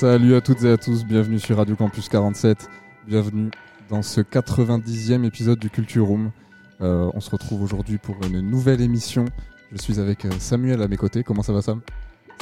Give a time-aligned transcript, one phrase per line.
[0.00, 2.70] Salut à toutes et à tous, bienvenue sur Radio Campus 47,
[3.06, 3.50] bienvenue
[3.90, 6.30] dans ce 90e épisode du Culture Room.
[6.80, 9.26] Euh, on se retrouve aujourd'hui pour une nouvelle émission.
[9.70, 11.22] Je suis avec euh, Samuel à mes côtés.
[11.22, 11.82] Comment ça va Sam?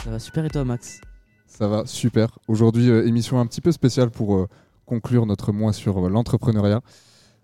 [0.04, 1.00] Ça va super et toi Max?
[1.48, 2.38] Ça va super.
[2.46, 4.46] Aujourd'hui, euh, émission un petit peu spéciale pour
[4.86, 6.80] conclure notre mois sur l'entrepreneuriat.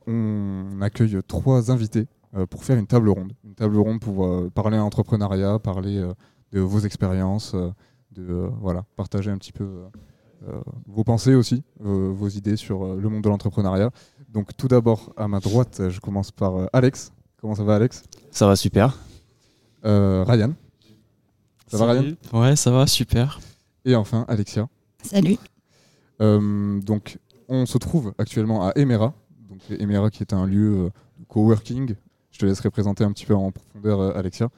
[0.06, 2.06] On accueille trois invités
[2.50, 3.32] pour faire une table ronde.
[3.42, 6.08] Une table ronde pour parler entrepreneuriat, parler
[6.52, 7.56] de vos expériences
[8.14, 9.88] de euh, voilà, partager un petit peu euh,
[10.48, 13.90] euh, vos pensées aussi, vos idées sur le monde de l'entrepreneuriat.
[14.28, 17.12] Donc tout d'abord, à ma droite, je commence par Alex.
[17.40, 18.04] Comment ça va Alex?
[18.30, 18.98] Ça va super.
[19.82, 20.52] Ryan.
[21.66, 22.14] Ça va Ryan?
[22.32, 23.40] Ouais, ça va super.
[23.84, 24.68] Et enfin, Alexia.
[25.02, 25.38] Salut.
[26.20, 29.14] donc on se trouve actuellement à Emera.
[29.48, 31.94] Donc Emera qui est un lieu de coworking.
[32.32, 34.50] Je te laisserai présenter un petit peu en profondeur Alexia.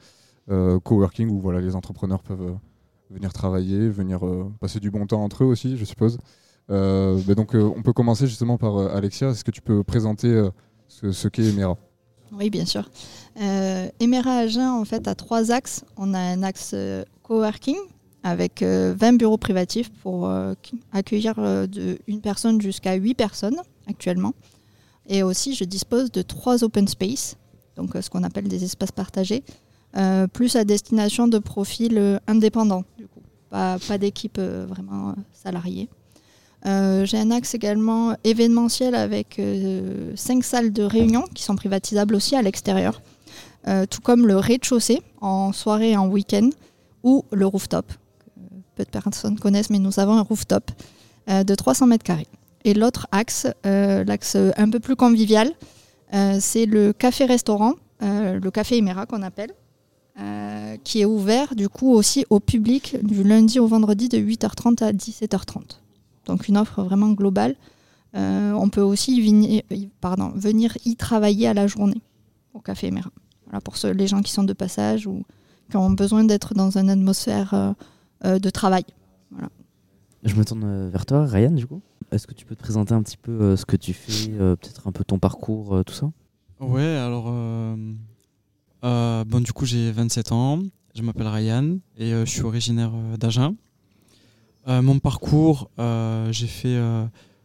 [0.47, 2.57] coworking où voilà, les entrepreneurs peuvent
[3.09, 6.17] venir travailler, venir euh, passer du bon temps entre eux aussi, je suppose.
[6.69, 9.29] Euh, donc euh, on peut commencer justement par Alexia.
[9.29, 10.49] Est-ce que tu peux présenter
[10.87, 11.77] ce, qu'est Emera?
[12.33, 12.89] Oui, bien sûr.
[13.37, 15.85] Emera Agen, en fait, a trois axes.
[15.95, 16.75] On a un axe
[17.23, 17.77] coworking
[18.23, 20.29] avec 20 bureaux privatifs pour
[20.91, 24.33] accueillir de une personne jusqu'à 8 personnes actuellement.
[25.07, 27.37] Et aussi, je dispose de trois open space,
[27.77, 29.45] donc ce qu'on appelle des espaces partagés,
[29.97, 35.89] euh, plus à destination de profils euh, indépendants, du coup, pas, d'équipe euh, vraiment salariée.
[36.65, 39.39] J'ai un axe également événementiel avec
[40.15, 43.01] cinq salles de réunion qui sont privatisables aussi à l'extérieur,
[43.89, 46.49] tout comme le rez-de-chaussée en soirée et en week-end,
[47.03, 47.85] ou le rooftop.
[48.75, 50.69] Peu de personnes connaissent, mais nous avons un rooftop
[51.29, 52.27] de 300 mètres carrés.
[52.65, 55.53] Et l'autre axe, l'axe un peu plus convivial,
[56.11, 59.53] c'est le café-restaurant, le café Emera qu'on appelle,
[60.19, 64.83] euh, qui est ouvert du coup aussi au public du lundi au vendredi de 8h30
[64.83, 65.77] à 17h30.
[66.25, 67.55] Donc une offre vraiment globale.
[68.15, 69.61] Euh, on peut aussi venir,
[70.01, 72.01] pardon, venir y travailler à la journée
[72.55, 73.11] au Café Éméra.
[73.45, 75.21] Voilà, pour ceux, les gens qui sont de passage ou
[75.69, 77.75] qui ont besoin d'être dans une atmosphère
[78.25, 78.85] euh, de travail.
[79.29, 79.49] Voilà.
[80.23, 81.81] Je me tourne vers toi, Ryan, du coup.
[82.11, 84.91] Est-ce que tu peux te présenter un petit peu ce que tu fais, peut-être un
[84.91, 86.09] peu ton parcours, tout ça?
[86.59, 87.31] Ouais, alors
[88.83, 90.59] euh, bon, du coup, j'ai 27 ans,
[90.95, 93.55] je m'appelle Ryan et euh, je suis originaire euh, d'Agen.
[94.67, 95.69] mon parcours,
[96.31, 96.77] j'ai fait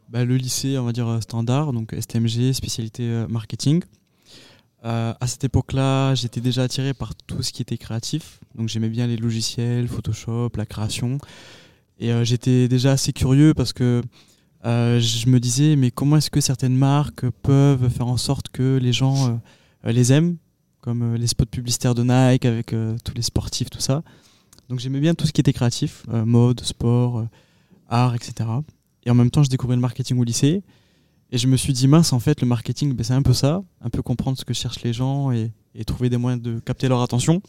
[0.09, 3.83] bah, le lycée, on va dire standard, donc STMG, spécialité marketing.
[4.83, 9.07] à cette époque-là, j'étais déjà attiré par tout ce qui était créatif, donc j'aimais bien
[9.07, 11.19] les logiciels, Photoshop, la création.
[12.01, 14.03] Et j'étais déjà assez curieux parce que
[14.65, 18.93] je me disais, mais comment est-ce que certaines marques peuvent faire en sorte que les
[18.93, 19.41] gens
[19.85, 20.39] les aiment?
[20.83, 24.03] Comme euh, les spots publicitaires de Nike avec euh, tous les sportifs, tout ça.
[24.69, 27.27] Donc j'aimais bien tout ce qui était créatif, euh, mode, sport,
[27.89, 28.51] art, etc.
[29.05, 30.63] Et en même temps, je découvrais le marketing au lycée.
[31.31, 33.63] Et je me suis dit, mince, en fait, le marketing, ben, c'est un peu ça,
[33.81, 35.51] un peu comprendre ce que cherchent les gens et,
[35.87, 37.41] trouver des moyens de capter leur attention.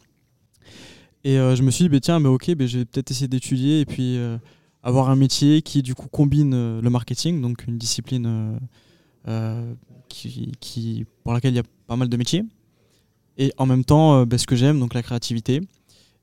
[1.25, 3.81] Et je me suis dit, ben, tiens, mais ok, ben, je vais peut-être essayer d'étudier
[3.81, 4.17] et puis
[4.83, 8.57] avoir un métier qui, du coup, combine le marketing, donc une discipline
[10.07, 12.45] qui, pour laquelle il y a pas mal de métiers
[13.37, 15.61] et en même temps euh, bah, ce que j'aime, donc la créativité.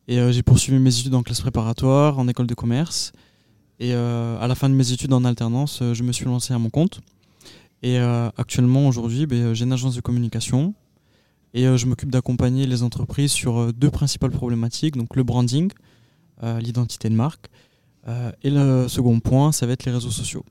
[0.08, 3.12] Et euh, j'ai poursuivi mes études en classe préparatoire, en école de commerce.
[3.78, 6.58] Et euh, à la fin de mes études en alternance, je me suis lancé à
[6.58, 7.00] mon compte.
[7.82, 7.96] Et
[8.36, 10.74] actuellement, aujourd'hui, bah, j'ai une agence de communication
[11.54, 15.72] et je m'occupe d'accompagner les entreprises sur deux principales problématiques, donc le branding,
[16.42, 17.48] l'identité de marque,
[18.42, 20.44] et le second point, ça va être les réseaux sociaux.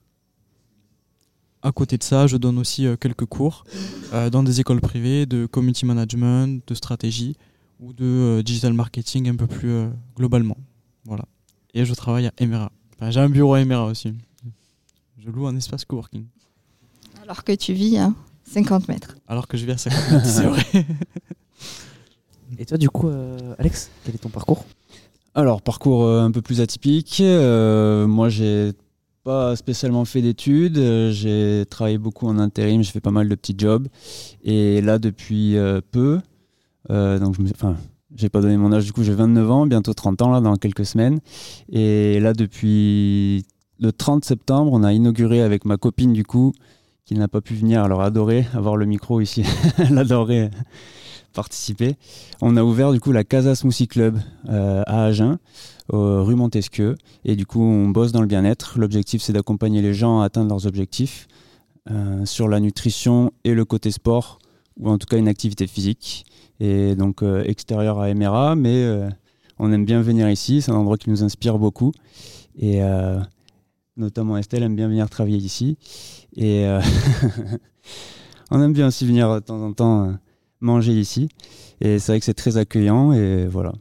[1.62, 3.66] À côté de ça, je donne aussi euh, quelques cours
[4.14, 7.36] euh, dans des écoles privées de community management, de stratégie
[7.82, 10.56] ou de euh, digital marketing un peu plus globalement.
[11.04, 11.26] Voilà.
[11.74, 12.72] Et je travaille à Emera.
[13.10, 14.14] J'ai un bureau à Emera aussi.
[15.18, 16.26] Je loue un espace coworking.
[17.24, 18.14] Alors que tu vis à
[18.46, 19.18] 50 mètres.
[19.28, 20.86] Alors que je vis à 50 mètres, c'est vrai.
[22.58, 23.10] Et toi, du coup,
[23.58, 24.66] Alex, quel est ton parcours?
[25.36, 27.22] Alors, parcours un peu plus atypique.
[27.22, 28.74] moi, j'ai
[29.24, 30.77] pas spécialement fait d'études.
[30.77, 33.88] Euh, j'ai travaillé beaucoup en intérim, j'ai fait pas mal de petits jobs.
[34.44, 36.19] Et là, depuis euh, peu,
[36.89, 37.50] donc je me,
[38.16, 40.56] j'ai pas donné mon âge, du coup j'ai 29 ans, bientôt 30 ans là dans
[40.56, 41.19] quelques semaines.
[41.71, 43.45] Et là depuis
[43.80, 46.54] le 30 septembre, on a inauguré avec ma copine du coup,
[47.06, 49.44] qui n'a pas pu venir, alors adorer avoir le micro ici,
[49.77, 50.50] elle adorait
[51.33, 51.95] participer.
[52.42, 54.19] On a ouvert du coup la Casa Smoothie Club
[54.50, 55.38] euh, à Agen,
[55.97, 56.95] rue Montesquieu,
[57.25, 58.77] et du coup on bosse dans le bien-être.
[58.80, 61.27] L'objectif c'est d'accompagner les gens à atteindre leurs objectifs
[61.89, 64.39] euh, sur la nutrition et le côté sport,
[64.77, 66.25] ou en tout cas une activité physique
[66.59, 69.09] et donc euh, extérieur à Emera, mais euh,
[69.59, 71.91] on aime bien venir ici, c'est un endroit qui nous inspire beaucoup.
[72.57, 73.19] Et euh,
[73.97, 75.77] notamment Estelle aime bien venir travailler ici.
[76.36, 76.68] Et
[78.51, 80.13] on aime bien aussi venir de temps en temps
[80.59, 81.30] manger ici.
[81.81, 83.74] Et c'est vrai que c'est très accueillant et voilà.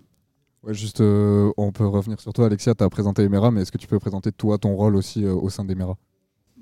[0.67, 2.75] Juste, on peut revenir sur toi, Alexia.
[2.75, 5.49] Tu as présenté Emera, mais est-ce que tu peux présenter toi ton rôle aussi au
[5.51, 5.97] sein d'Emera?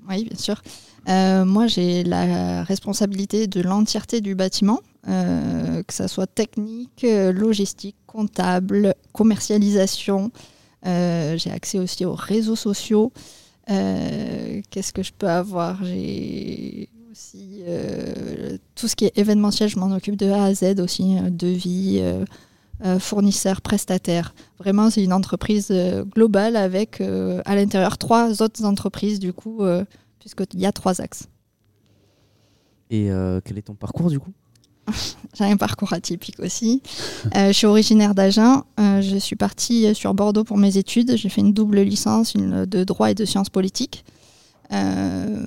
[0.07, 0.61] Oui, bien sûr.
[1.07, 4.79] moi, j'ai la responsabilité de l'entièreté du bâtiment.
[5.09, 10.31] Euh, que ça soit technique, euh, logistique, comptable, commercialisation.
[10.85, 13.13] Euh, j'ai accès aussi aux réseaux sociaux.
[13.67, 15.83] Qu'est-ce que je peux avoir?
[15.83, 17.63] J'ai aussi
[18.75, 22.01] tout ce qui est événementiel, je m'en occupe de A à Z aussi, devis,
[22.99, 24.35] fournisseurs, prestataires.
[24.59, 25.73] Vraiment, c'est une entreprise
[26.13, 29.61] globale avec à l'intérieur trois autres entreprises, du coup,
[30.19, 31.27] puisqu'il y a trois axes.
[32.89, 33.09] Et
[33.43, 34.31] quel est ton parcours, du coup?
[35.37, 36.81] J'ai un parcours atypique aussi.
[37.35, 38.63] Euh, je suis originaire d'Agen.
[38.79, 41.15] Euh, je suis partie sur Bordeaux pour mes études.
[41.15, 44.05] J'ai fait une double licence, une de droit et de sciences politiques.
[44.71, 45.45] Euh,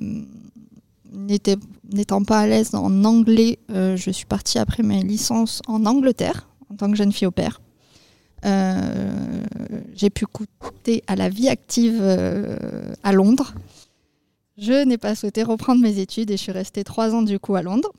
[1.11, 6.75] n'étant pas à l'aise en anglais, je suis partie après mes licences en Angleterre en
[6.75, 7.61] tant que jeune fille au père.
[9.93, 12.01] J'ai pu coûter à la vie active
[13.03, 13.53] à Londres.
[14.57, 17.55] Je n'ai pas souhaité reprendre mes études et je suis restée trois ans du coup
[17.55, 17.91] à Londres.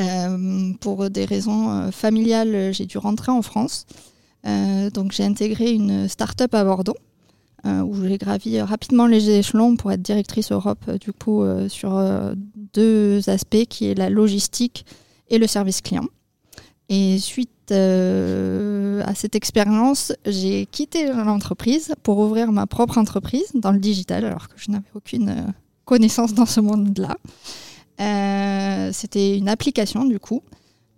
[0.00, 3.86] Euh, pour des raisons euh, familiales, j'ai dû rentrer en France.
[4.46, 6.96] Euh, donc j'ai intégré une start-up à Bordeaux.
[7.64, 12.00] où j'ai gravi rapidement les échelons pour être directrice Europe, du coup, sur
[12.74, 14.86] deux aspects, qui est la logistique
[15.30, 16.06] et le service client.
[16.88, 23.80] Et suite à cette expérience, j'ai quitté l'entreprise pour ouvrir ma propre entreprise dans le
[23.80, 25.52] digital, alors que je n'avais aucune
[25.86, 27.16] connaissance dans ce monde-là.
[27.98, 30.42] Euh, c'était une application du coup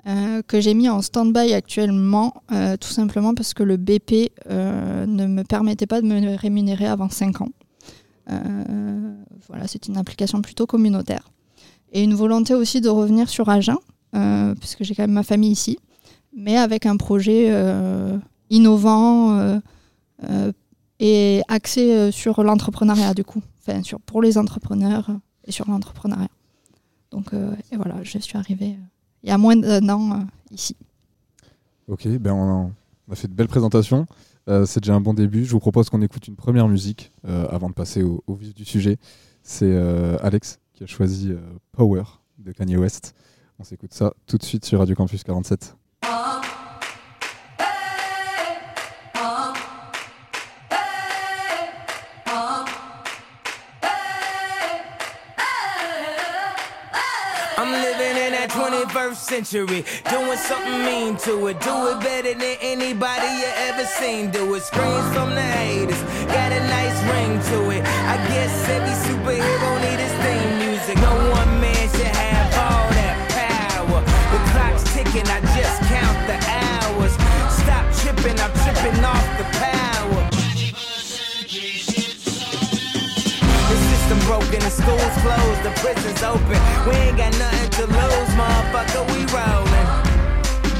[0.08, 5.26] euh, que j'ai mis en stand-by actuellement, euh, tout simplement parce que le BP ne
[5.26, 7.50] me permettait pas de me rémunérer avant 5 ans.
[9.48, 11.30] voilà, c'est une application plutôt communautaire.
[11.92, 13.76] Et une volonté aussi de revenir sur Agen,
[14.12, 15.78] puisque j'ai quand même ma famille ici,
[16.36, 17.52] mais avec un projet
[18.50, 19.60] innovant
[21.00, 25.10] et axé sur l'entrepreneuriat du coup, enfin sur, pour les entrepreneurs
[25.44, 26.28] et sur l'entrepreneuriat.
[27.10, 28.86] Donc euh, et voilà, je suis arrivée euh,
[29.22, 30.76] il y a moins d'un an euh, ici.
[31.88, 32.72] Ok, ben on
[33.10, 34.06] a, fait de belles présentations.
[34.66, 35.44] c'est déjà un bon début.
[35.44, 38.98] Je vous propose qu'on écoute une première musique avant de passer au vif du sujet.
[39.42, 39.74] C'est
[40.20, 41.32] Alex qui a choisi
[41.72, 42.02] Power
[42.38, 43.14] de Kanye West.
[43.60, 45.74] On s'écoute ça tout de suite sur Radio Campus 47.
[59.28, 59.84] century.
[60.10, 61.60] Doing something mean to it.
[61.60, 64.30] Do it better than anybody you ever seen.
[64.30, 64.62] Do it.
[64.62, 66.02] Screams from the haters.
[66.26, 67.82] Got a nice ring to it.
[67.84, 70.57] I guess every superhero need his theme
[75.18, 75.30] ticking.
[75.30, 77.12] I just count the hours.
[77.52, 78.38] Stop tripping.
[78.40, 80.30] I'm tripping off the power.
[83.68, 86.58] The system broken, the school's closed, the prison's open.
[86.88, 89.88] We ain't got nothing to lose, motherfucker, we rollin'.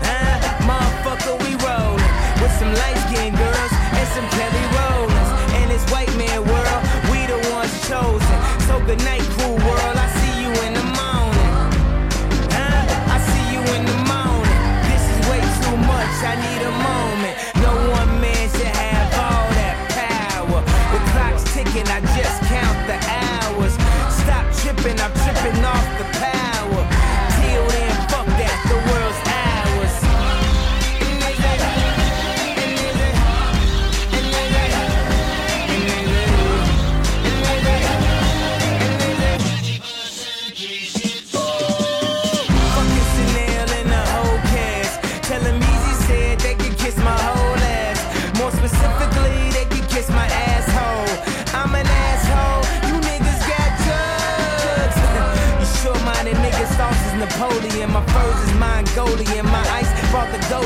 [0.08, 0.40] Huh?
[0.64, 2.12] Motherfucker, we rollin'.
[2.40, 5.30] With some light skinned girls and some Kelly Rollins.
[5.60, 8.38] In this white man world, we the ones chosen.
[8.66, 9.57] So good night, cool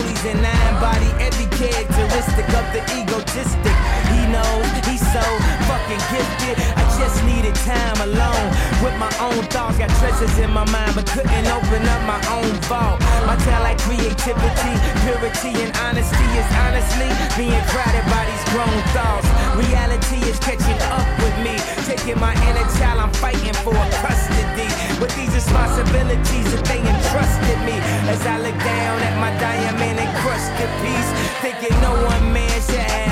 [0.02, 3.76] goalies and I embody every characteristic of the egotistic.
[4.12, 5.22] He knows he's so
[5.68, 6.58] fucking gifted.
[6.76, 9.76] I just needed time alone with my own thoughts.
[9.76, 13.02] Got treasures in my mind, but couldn't open up my own vault.
[13.26, 19.26] My talent, creativity, purity, and honesty is honestly being crowded by these grown thoughts.
[19.58, 21.58] Reality is catching up with me,
[21.90, 23.02] taking my inner child.
[23.02, 24.70] I'm fighting for custody.
[25.02, 27.76] With these responsibilities that they entrusted me,
[28.14, 31.10] as I look down at my diamond encrusted piece,
[31.42, 33.11] thinking no one man should have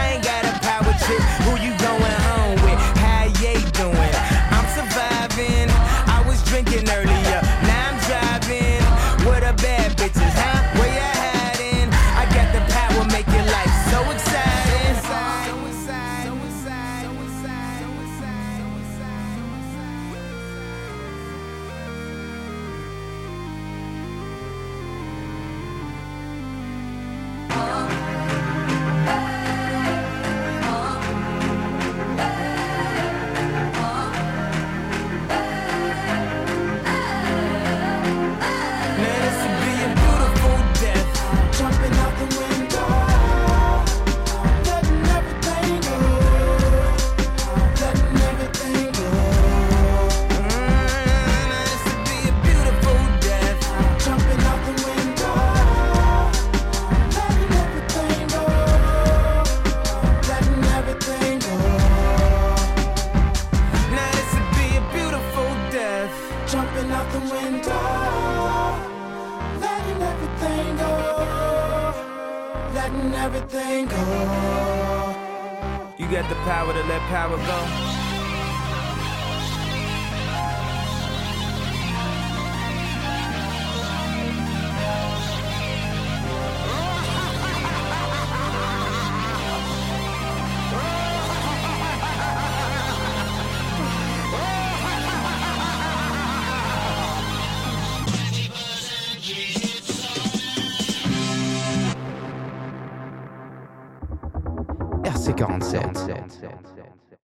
[76.51, 77.70] power to let power go.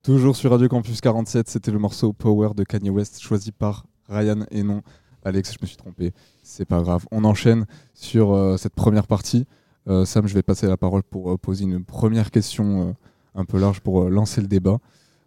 [0.04, 4.44] Toujours sur Radio Campus 47, c'était le morceau Power de Kanye West choisi par Ryan
[4.50, 4.82] et non
[5.25, 7.06] Alex, je me suis trompé, c'est pas grave.
[7.11, 9.46] On enchaîne sur euh, cette première partie.
[9.88, 12.94] Euh, Sam, je vais passer la parole pour euh, poser une première question
[13.34, 14.76] un peu large pour lancer le débat.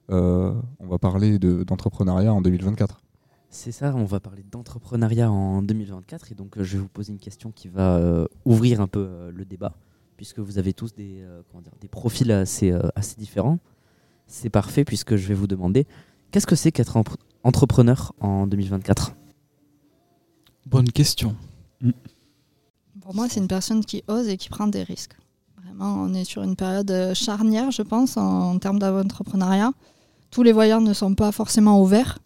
[0.09, 0.53] On
[0.87, 3.01] va parler de- d'entrepreneuriat en 2024.
[3.49, 7.19] C'est ça, on va parler d'entrepreneuriat en 2024 et donc je vais vous poser une
[7.19, 9.73] question qui va ouvrir un peu le débat
[10.15, 12.71] puisque vous avez tous des, comment dire, des profils assez
[13.17, 13.57] différents.
[14.27, 15.87] C'est parfait puisque je vais vous demander
[16.31, 16.97] qu'est-ce que c'est qu'être
[17.43, 19.13] entrepreneur en 2024
[20.65, 21.35] Bonne question.
[23.01, 25.15] Pour moi, c'est une personne qui ose et qui prend des risques.
[25.63, 29.71] Vraiment, on est sur une période euh, charnière, je pense, en, en termes d'entrepreneuriat.
[30.29, 32.19] Tous les voyants ne sont pas forcément ouverts.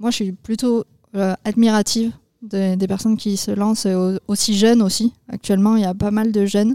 [0.00, 2.12] Moi, je suis plutôt euh, admirative
[2.42, 5.12] de- des personnes qui se lancent euh, aussi jeunes aussi.
[5.28, 6.74] Actuellement, il y a pas mal de jeunes.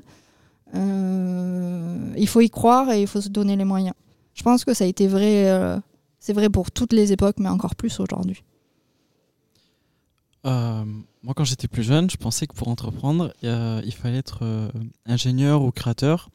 [0.75, 3.95] Euh, il faut y croire et il faut se donner les moyens.
[4.33, 5.49] Je pense que ça a été vrai.
[5.49, 5.79] euh,
[6.19, 8.43] c'est vrai pour toutes les époques, mais encore plus aujourd'hui.
[10.45, 10.85] Euh,
[11.21, 14.69] moi, quand j'étais plus jeune, je pensais que pour entreprendre, il fallait être euh,
[15.05, 16.29] ingénieur ou créateur.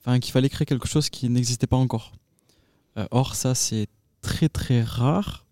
[0.00, 2.12] Enfin, qu'il fallait créer quelque chose qui n'existait pas encore.
[3.10, 3.88] Or, ça, c'est
[4.22, 5.44] très très rare.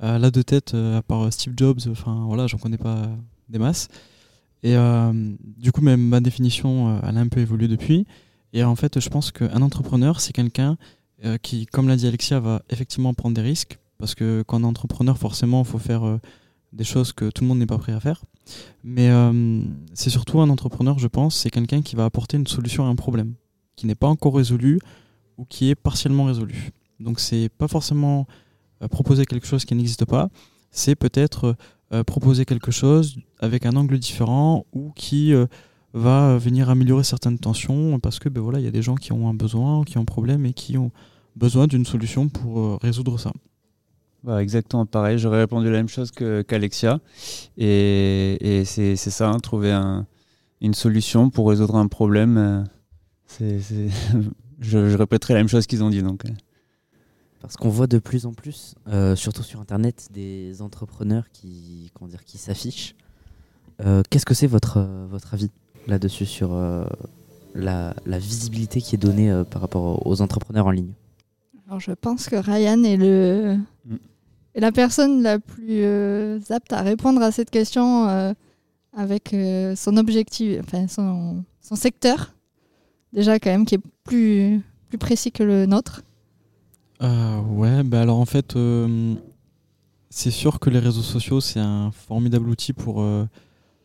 [0.00, 3.08] Là, de tête, à part Steve Jobs, enfin voilà, j'en connais pas
[3.48, 3.88] des masses.
[4.64, 4.74] Et
[5.58, 8.06] du coup, même ma définition, elle a un peu évolué depuis.
[8.52, 10.76] Et en fait, je pense qu'un entrepreneur, c'est quelqu'un
[11.24, 13.78] euh, qui, comme l'a dit Alexia, va effectivement prendre des risques.
[13.98, 16.18] Parce que quand entrepreneur, forcément, il faut faire euh,
[16.72, 18.24] des choses que tout le monde n'est pas prêt à faire.
[18.82, 19.62] Mais euh,
[19.94, 22.96] c'est surtout un entrepreneur, je pense, c'est quelqu'un qui va apporter une solution à un
[22.96, 23.34] problème
[23.76, 24.80] qui n'est pas encore résolu
[25.38, 26.70] ou qui est partiellement résolu.
[26.98, 28.26] Donc c'est pas forcément
[28.90, 30.28] proposer quelque chose qui n'existe pas,
[30.72, 31.56] c'est peut-être
[32.06, 35.32] proposer quelque chose avec un angle différent ou qui
[35.94, 39.12] va venir améliorer certaines tensions parce que ben voilà, il y a des gens qui
[39.12, 40.90] ont un besoin, qui ont un problème et qui ont
[41.36, 43.32] besoin d'une solution pour euh, résoudre ça.
[44.24, 47.00] Bah, exactement pareil, j'aurais répondu la même chose qu'Alexia.
[47.58, 50.06] et et c'est ça, hein, trouver un-
[50.60, 52.36] une solution pour résoudre un problème.
[52.38, 52.62] euh,
[54.60, 56.02] je, je répéterai la même chose qu'ils ont dit.
[56.02, 56.28] Donc, euh.
[57.40, 62.08] Parce qu'on voit de plus en plus, euh, surtout sur Internet, des entrepreneurs qui, comment
[62.08, 62.94] dire, qui s'affichent.
[63.84, 65.50] Euh, Qu'est-ce que c'est votre, votre avis
[65.88, 66.84] là-dessus sur euh,
[67.56, 70.92] la, la visibilité qui est donnée euh, par rapport aux entrepreneurs en ligne?
[71.72, 73.56] Alors je pense que Ryan est, le...
[73.86, 73.96] Mm.
[74.56, 78.34] est la personne la plus euh, apte à répondre à cette question euh,
[78.94, 82.34] avec euh, son objectif, enfin son, son secteur,
[83.14, 84.60] déjà quand même qui est plus,
[84.90, 86.02] plus précis que le nôtre.
[87.00, 89.14] Euh, ouais, bah alors en fait, euh,
[90.10, 93.24] c'est sûr que les réseaux sociaux, c'est un formidable outil pour, euh,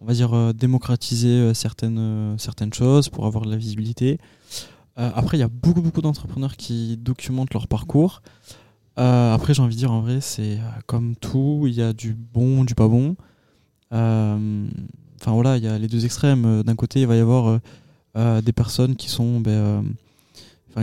[0.01, 4.19] on va dire, euh, démocratiser certaines, certaines choses, pour avoir de la visibilité.
[4.99, 8.21] Euh, après, il y a beaucoup, beaucoup d'entrepreneurs qui documentent leur parcours.
[8.99, 11.93] Euh, après, j'ai envie de dire, en vrai, c'est euh, comme tout, il y a
[11.93, 13.15] du bon, du pas bon.
[13.91, 16.63] Enfin voilà, il y a les deux extrêmes.
[16.63, 17.59] D'un côté, il va y avoir
[18.15, 19.39] des personnes qui sont...
[19.39, 19.83] ben,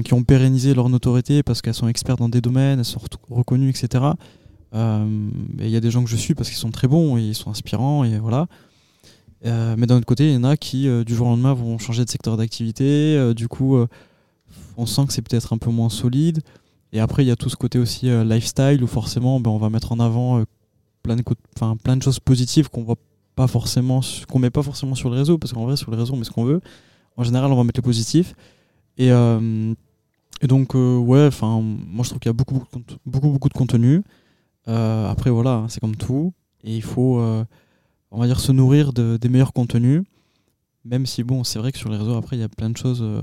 [0.04, 3.16] qui ont pérennisé leur notoriété parce qu'elles sont expertes dans des domaines, elles sont re-
[3.30, 4.04] reconnues, etc.
[4.74, 4.76] Et
[5.60, 7.34] Il y a des gens que je suis parce qu'ils sont très bons et ils
[7.34, 8.48] sont inspirants, et voilà.
[9.44, 11.54] Euh, mais d'un autre côté, il y en a qui, euh, du jour au lendemain,
[11.54, 13.16] vont changer de secteur d'activité.
[13.16, 13.76] euh, du coup,
[14.76, 16.40] on sent que c'est peut-être un peu moins solide.
[16.92, 19.68] Et après, il y a tout ce côté aussi lifestyle où forcément, ben, on va
[19.68, 20.44] mettre en avant
[21.02, 21.22] plein, de
[21.82, 22.96] plein de choses positives qu'on voit
[23.34, 23.48] pas
[24.38, 26.30] met pas forcément sur le réseau, parce qu'en vrai, sur le réseau, on met ce
[26.30, 26.60] qu'on veut.
[27.16, 28.34] En général, on va mettre le positif.
[28.96, 32.62] Et, et donc, ouais, moi je trouve qu'il y a beaucoup,
[33.04, 34.02] beaucoup, beaucoup, de contenu.
[34.66, 36.32] Après, voilà, hein, c'est comme tout.
[36.62, 37.20] Et il faut,
[38.14, 40.04] on va dire, se nourrir de, des meilleurs contenus.
[40.84, 42.76] Même si, bon, c'est vrai que sur les réseaux, après, il y a plein de
[42.76, 43.20] choses euh,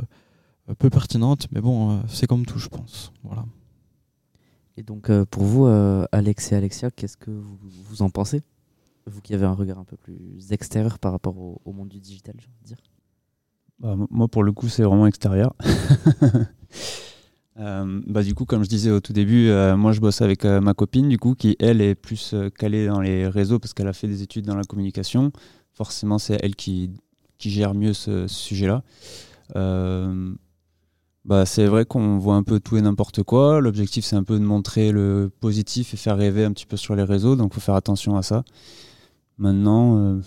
[0.76, 1.48] peu pertinentes.
[1.52, 3.12] Mais bon, euh, c'est comme tout, je pense.
[3.24, 3.46] Voilà.
[4.78, 8.42] Et donc, euh, pour vous, euh, Alex et Alexia, qu'est-ce que vous, vous en pensez?
[9.06, 12.00] Vous qui avez un regard un peu plus extérieur par rapport au, au monde du
[12.00, 12.84] digital, j'ai envie de dire.
[13.80, 15.56] Bah, moi, pour le coup, c'est vraiment extérieur.
[17.60, 20.46] Euh, bah, du coup, comme je disais au tout début, euh, moi, je bosse avec
[20.46, 23.88] euh, ma copine, du coup, qui, elle, est plus calée dans les réseaux parce qu'elle
[23.88, 25.32] a fait des études dans la communication.
[25.74, 26.92] Forcément, c'est elle qui,
[27.38, 28.84] qui gère mieux ce, sujet-là.
[31.24, 33.62] Bah, c'est vrai qu'on voit un peu tout et n'importe quoi.
[33.62, 36.96] L'objectif, c'est un peu de montrer le positif et faire rêver un petit peu sur
[36.96, 38.44] les réseaux, donc il faut faire attention à ça.
[39.38, 40.20] Maintenant,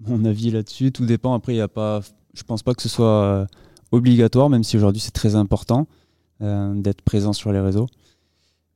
[0.00, 1.32] mon avis là-dessus, tout dépend.
[1.32, 2.00] Après, il a pas,
[2.34, 3.46] je pense pas que ce soit
[3.90, 5.86] obligatoire, même si aujourd'hui c'est très important
[6.74, 7.86] d'être présent sur les réseaux.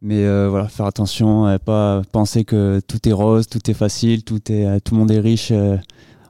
[0.02, 4.22] Mais euh, voilà, faire attention à pas penser que tout est rose, tout est facile,
[4.24, 5.76] tout est, euh, tout le monde est riche euh,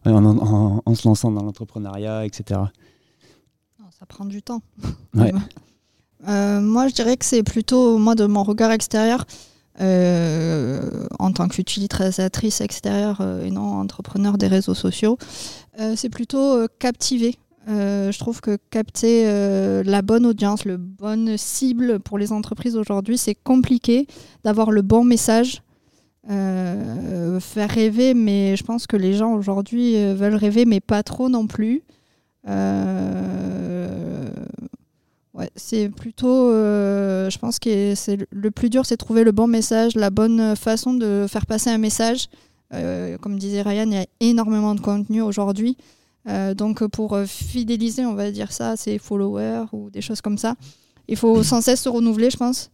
[0.05, 2.61] en, en- en se lançant dans l'entrepreneuriat, etc.
[3.81, 4.63] Non, ça prend du temps.
[5.15, 5.33] Ouais.
[6.29, 9.27] Euh, moi, je dirais que c'est plutôt, moi, de mon regard extérieur,
[9.81, 15.19] euh, en tant qu'utilisatrice extérieure euh, et non entrepreneur des réseaux sociaux,
[15.79, 17.37] euh, c'est plutôt euh, captiver.
[17.69, 22.77] Euh, je trouve que capter euh, la bonne audience, le bonne cible pour les entreprises
[22.77, 24.07] aujourd'hui, c'est compliqué
[24.45, 25.63] d'avoir le bon message.
[26.31, 31.29] Euh, faire rêver, mais je pense que les gens aujourd'hui veulent rêver, mais pas trop
[31.29, 31.83] non plus.
[35.35, 39.95] Ouais, c'est plutôt, je pense que c'est le- plus dur, c'est trouver le bon message,
[39.95, 42.29] la bonne façon de faire passer un message.
[43.21, 45.77] Comme disait Ryan, il y a énormément de contenu aujourd'hui.
[46.29, 50.39] Euh, donc pour euh, fidéliser, on va dire ça, ses followers ou des choses comme
[50.39, 50.55] ça,
[51.09, 52.71] il faut sans cesse se renouveler, je pense.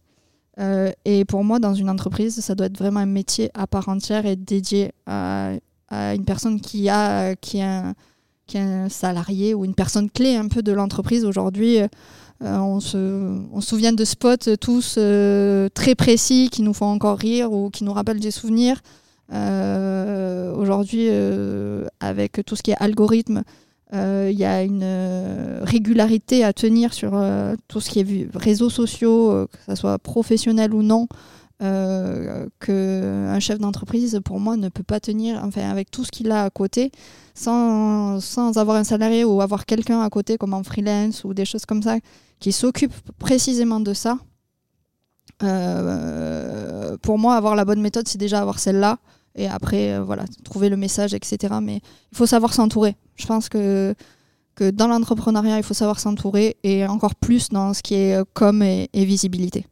[0.59, 3.89] Euh, et pour moi, dans une entreprise, ça doit être vraiment un métier à part
[3.89, 5.51] entière et dédié à,
[5.91, 7.93] une personne qui a, qui, a, un-
[8.53, 11.23] est un salarié ou une personne clé un peu de l'entreprise.
[11.23, 11.77] Aujourd'hui,
[12.41, 12.97] on, se,
[13.51, 14.97] on se souvient de spots tous
[15.75, 18.81] très précis qui nous font encore rire ou qui nous rappellent des souvenirs.
[19.31, 23.43] Euh, Aujourd'hui, euh, avec tout ce qui est algorithme,
[23.93, 24.85] euh, il y a une
[25.61, 27.11] régularité à tenir sur
[27.67, 31.07] tout ce qui est réseaux sociaux, que ce soit professionnel ou non,
[31.61, 36.31] euh, qu'un chef d'entreprise, pour moi, ne peut pas tenir enfin, avec tout ce qu'il
[36.31, 36.91] a à côté
[37.35, 41.45] sans, sans avoir un salarié ou avoir quelqu'un à côté comme en freelance ou des
[41.45, 41.97] choses comme ça
[42.39, 44.17] qui s'occupe précisément de ça.
[45.41, 48.99] Euh, pour moi, avoir la bonne méthode, c'est déjà avoir celle-là.
[49.35, 51.55] Et après, euh, voilà, trouver le message, etc.
[51.61, 52.95] Mais il faut savoir s'entourer.
[53.15, 53.95] Je pense que,
[54.55, 58.23] que dans l'entrepreneuriat, il faut savoir s'entourer et encore plus dans ce qui est euh,
[58.33, 59.65] com et, et visibilité.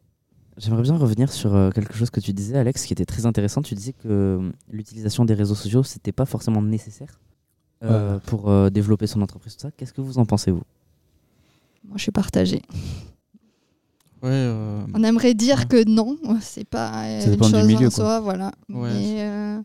[0.58, 3.62] J'aimerais bien revenir sur quelque chose que tu disais, Alex, qui était très intéressant.
[3.62, 7.18] Tu disais que l'utilisation des réseaux sociaux, c'était pas forcément nécessaire
[7.84, 9.56] euh, pour euh, développer son entreprise.
[9.76, 10.62] Qu'est-ce que vous en pensez, vous?
[11.84, 12.62] Moi, je suis partagée.
[14.22, 15.66] Ouais, euh, On aimerait dire Ouais.
[15.66, 17.90] que non, c'est pas euh, Ça une dépend du chose milieu, en quoi.
[17.90, 18.52] soi, voilà.
[18.68, 18.92] Ouais.
[18.94, 19.60] Mais, euh,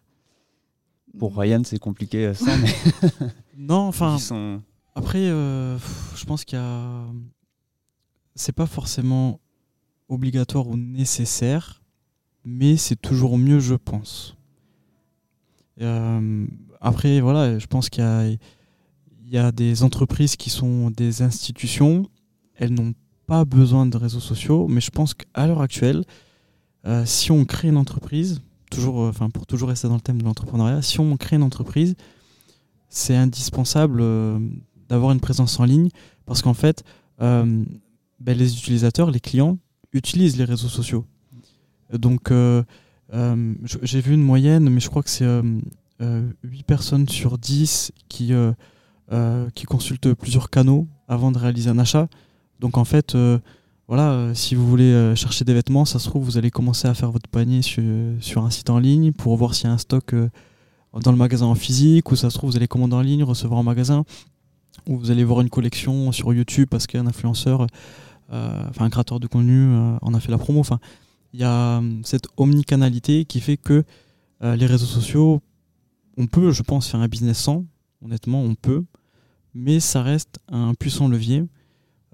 [1.19, 2.73] Pour Ryan, c'est compliqué ça, mais
[3.57, 4.61] non, enfin, sont.
[4.95, 5.77] Après, euh,
[6.15, 7.03] je pense qu'il y a.
[8.35, 9.39] C'est pas forcément
[10.09, 11.81] obligatoire ou nécessaire,
[12.45, 14.35] mais c'est toujours mieux, je pense.
[15.81, 16.47] Euh,
[16.81, 18.39] après, voilà, je pense qu'il y a, il
[19.29, 22.07] y a des entreprises qui sont des institutions.
[22.55, 22.93] Elles n'ont
[23.27, 26.03] pas besoin de réseaux sociaux, mais je pense qu'à l'heure actuelle,
[26.85, 30.19] euh, si on crée une entreprise, toujours, euh, enfin pour toujours rester dans le thème
[30.19, 31.95] de l'entrepreneuriat, si on crée une entreprise,
[32.89, 34.39] c'est indispensable euh,
[34.89, 35.89] d'avoir une présence en ligne
[36.25, 36.83] parce qu'en fait,
[37.19, 37.65] ben,
[38.19, 39.57] les utilisateurs, les clients
[39.93, 41.05] utilisent les réseaux sociaux.
[41.91, 42.31] Donc,
[43.11, 45.41] j'ai vu une moyenne, mais je crois que c'est euh,
[46.01, 48.33] euh, 8 personnes sur 10 qui,
[49.55, 52.07] qui consultent plusieurs canaux avant de réaliser un achat.
[52.59, 53.39] Donc, en fait, euh,
[53.87, 56.87] voilà, euh, si vous voulez euh, chercher des vêtements, ça se trouve, vous allez commencer
[56.87, 59.77] à faire votre panier sur, un site en ligne pour voir s'il y a un
[59.77, 60.13] stock
[60.93, 63.59] dans le magasin en physique, ou ça se trouve, vous allez commander en ligne, recevoir
[63.59, 64.03] en magasin,
[64.87, 67.67] ou vous allez voir une collection sur YouTube parce qu'un influenceur,
[68.29, 70.59] enfin un créateur de contenu en a fait la promo.
[70.59, 70.79] Enfin,
[71.33, 73.83] il y a cette omnicanalité qui fait que
[74.41, 75.41] les réseaux sociaux,
[76.17, 77.65] on peut, je pense, faire un business sans.
[78.03, 78.83] Honnêtement, on peut,
[79.53, 81.43] mais ça reste un puissant levier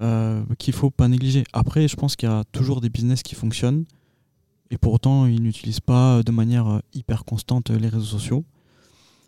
[0.02, 1.44] euh, qu'il faut pas négliger.
[1.54, 3.86] Après, je pense qu'il y a toujours des business qui fonctionnent
[4.74, 8.44] et pour autant, ils n'utilisent pas de manière euh, hyper constante euh, les réseaux sociaux.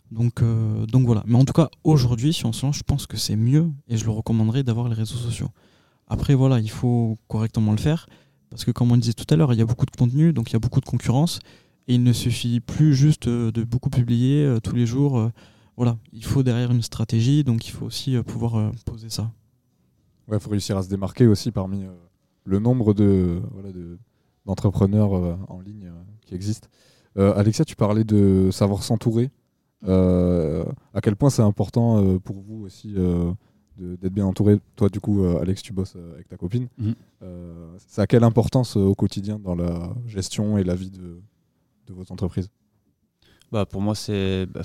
[0.09, 1.23] Donc, euh, donc voilà.
[1.27, 3.95] Mais en tout cas, aujourd'hui, si on se lance, je pense que c'est mieux et
[3.95, 5.49] je le recommanderais d'avoir les réseaux sociaux.
[6.07, 8.07] Après, voilà, il faut correctement le faire
[8.49, 10.49] parce que, comme on disait tout à l'heure, il y a beaucoup de contenu, donc
[10.49, 11.39] il y a beaucoup de concurrence
[11.87, 15.29] et il ne suffit plus juste de beaucoup publier tous les jours.
[15.77, 19.31] voilà, il faut derrière une stratégie, donc il faut aussi pouvoir poser ça.
[20.27, 21.89] Ouais, faut réussir à se démarquer aussi parmi euh,
[22.45, 23.97] le nombre de voilà, de-
[24.45, 26.67] d'entrepreneurs euh, en ligne euh, qui existent.
[27.17, 29.31] Alexia, tu parlais de savoir s'entourer.
[29.87, 32.93] À quel point c'est important pour vous aussi
[33.77, 36.67] d'être bien entouré Toi, du coup, euh, Alex, tu bosses euh, avec ta copine.
[37.23, 41.21] Euh, c'est à quelle importance au quotidien dans la gestion et la vie de,
[41.87, 42.49] de votre entreprise
[43.51, 44.45] Bah, pour moi, c'est.
[44.47, 44.61] bah,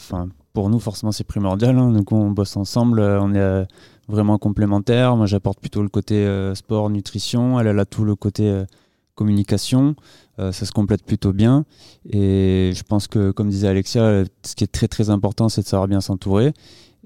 [0.53, 1.79] pour nous, forcément, c'est primordial.
[1.79, 1.93] hein.
[1.93, 3.01] Donc, on bosse ensemble.
[3.01, 3.67] on est
[4.11, 5.17] vraiment complémentaires.
[5.17, 7.59] Moi, j'apporte plutôt le côté euh, sport, nutrition.
[7.59, 8.65] Elle, elle a tout le côté euh,
[9.15, 9.95] communication.
[10.39, 11.65] Euh, ça se complète plutôt bien.
[12.11, 15.67] Et je pense que, comme disait Alexia, ce qui est très, très important, c'est de
[15.67, 16.53] savoir bien s'entourer.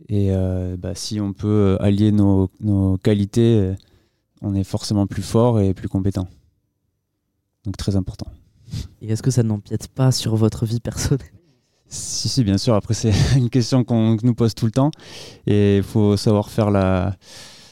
[0.08, 0.32] Et
[0.78, 3.74] bah, si on peut allier nos, nos qualités,
[4.42, 6.28] on est forcément plus fort et plus compétent.
[7.64, 8.26] Donc, très important.
[9.00, 11.33] Et est-ce que ça n'empiète pas sur votre vie personnelle?
[11.94, 12.74] Si, si, bien sûr.
[12.74, 14.90] Après, c'est une question qu'on nous pose tout le temps.
[15.46, 17.14] Et il faut savoir faire la,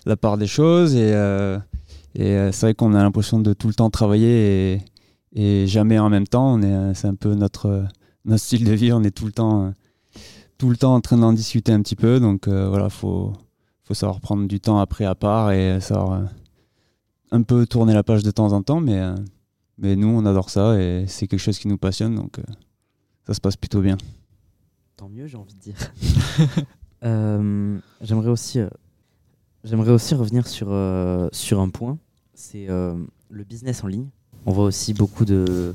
[0.07, 0.95] la part des choses.
[0.95, 1.59] Et, euh,
[2.21, 4.81] euh, c'est vrai qu'on a l'impression de tout le temps travailler
[5.35, 6.61] et, jamais en même temps.
[6.63, 7.85] Euh, c'est un peu notre,
[8.25, 8.93] notre style de vie.
[8.93, 9.73] On est tout le temps,
[10.57, 12.21] tout le temps en train d'en discuter un petit peu.
[12.21, 13.33] Donc voilà, il faut,
[13.85, 16.23] faut savoir prendre du temps après à part et savoir
[17.33, 18.81] un peu tourner la page de temps en temps.
[18.81, 19.01] Mais,
[19.79, 22.15] mais nous, on adore ça et c'est quelque chose qui nous passionne.
[22.15, 22.39] Donc
[23.27, 23.97] ça se passe plutôt bien.
[24.97, 25.77] Tant mieux, j'ai envie de dire.
[27.05, 28.69] Euh, j'aimerais aussi, euh,
[29.65, 31.99] j'aimerais aussi revenir sur, euh, sur un point,
[32.33, 32.95] c'est euh,
[33.29, 34.07] le business en ligne.
[34.47, 35.75] On voit aussi beaucoup de,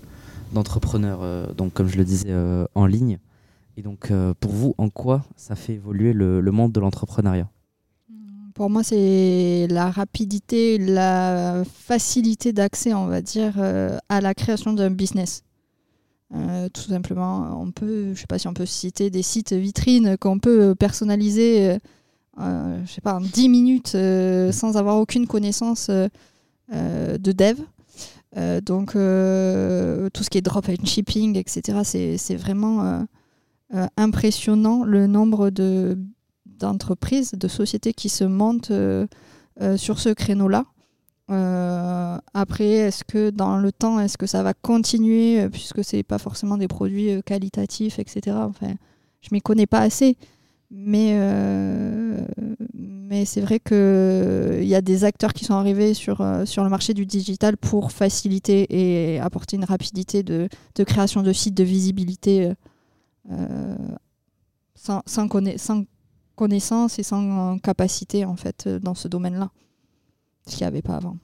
[0.54, 3.20] d'entrepreneurs, euh, donc comme je le disais, euh, en ligne.
[3.76, 7.50] Et donc, euh, pour vous, en quoi ça fait évoluer le, le monde de l'entrepreneuriat?
[8.56, 14.74] Pour moi, c'est la rapidité, la facilité d'accès, on va dire, euh, à la création
[14.74, 15.44] d'un business.
[16.36, 20.18] Euh, tout simplement, on peut, je sais pas si on peut citer des sites vitrines
[20.18, 21.78] qu'on peut personnaliser, euh,
[22.40, 23.98] euh, sais pas, en 10 minutes
[24.52, 27.60] sans avoir aucune connaissance de dev.
[28.66, 33.06] Donc, tout ce qui est drop and shipping, etc., c'est vraiment
[33.96, 35.98] impressionnant le nombre de
[36.46, 38.72] d'entreprises, de sociétés qui se montent
[39.78, 40.66] sur ce créneau-là.
[41.30, 46.04] Euh, après, est-ce que dans le temps, est-ce que ça va continuer, euh, puisque c'est
[46.04, 48.46] pas forcément des produits euh, qualitatifs, etc.
[48.48, 48.74] Enfin,
[49.22, 50.16] je m'y connais pas assez,
[50.72, 51.18] mais
[52.74, 56.70] mais c'est vrai que il y a des acteurs qui sont arrivés sur sur le
[56.70, 61.64] marché du digital pour faciliter et apporter une rapidité de, de création de sites, de
[61.64, 62.52] visibilité.
[64.76, 65.84] sans, sans, conna- sans
[66.36, 69.52] connaissance et sans capacité en fait dans ce domaine-là,
[70.48, 71.18] ce qu'il n'y avait pas avant.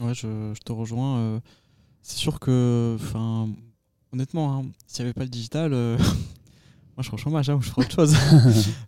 [0.00, 1.18] Ouais, je, je te rejoins.
[1.18, 1.40] euh,
[2.02, 3.48] c'est sûr que, enfin,
[4.12, 5.96] honnêtement, hein, s'il n'y avait pas le digital, euh,
[6.96, 8.14] moi je serais au chômage, hein, ou je ferais autre chose.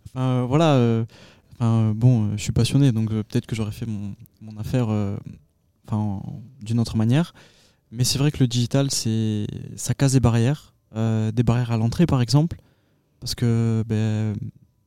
[0.13, 0.73] Enfin, euh, voilà.
[0.75, 1.05] euh,
[1.53, 4.87] enfin, bon, euh, je suis passionné, donc euh, peut-être que j'aurais fait mon, mon affaire
[4.89, 5.15] euh,
[5.87, 7.33] enfin, en- d'une autre manière.
[7.91, 11.77] Mais c'est vrai que le digital, c'est, ça casse des barrières, euh, des barrières à
[11.77, 12.57] l'entrée par exemple,
[13.19, 14.33] parce que ben,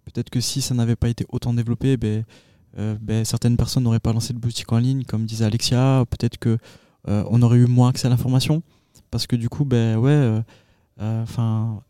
[0.06, 2.24] peut-être que si ça n'avait pas été autant développé, ben,
[2.78, 6.04] euh, ben, certaines personnes n'auraient pas lancé de boutique en ligne, comme disait Alexia.
[6.10, 6.58] Peut-être que
[7.08, 8.62] euh, on aurait eu moins accès à l'information,
[9.10, 10.42] parce que du coup, ben ouais,
[11.00, 11.24] euh,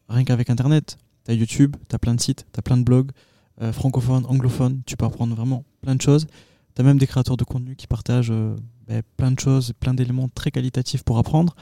[0.09, 3.11] rien qu'avec Internet, t'as YouTube, t'as plein de sites, t'as plein de blogs,
[3.73, 6.27] francophones, anglophones, tu peux apprendre vraiment plein de choses.
[6.75, 8.33] T'as même des créateurs de contenu qui partagent
[8.89, 11.55] ben, plein de choses, plein d'éléments très qualitatifs pour apprendre.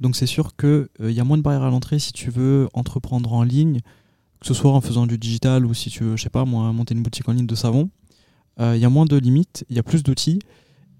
[0.00, 3.32] Donc c'est sûr qu'il y a moins de barrières à l'entrée si tu veux entreprendre
[3.34, 3.80] en ligne,
[4.40, 6.94] que ce soit en faisant du digital ou si tu veux, sais pas, moi, monter
[6.94, 7.90] une boutique en ligne de savon.
[8.58, 10.38] Il y a moins de limites, il y a plus d'outils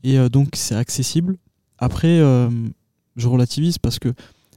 [0.04, 1.36] et euh, donc c'est accessible.
[1.78, 2.48] Après, euh,
[3.16, 4.12] je relativise parce que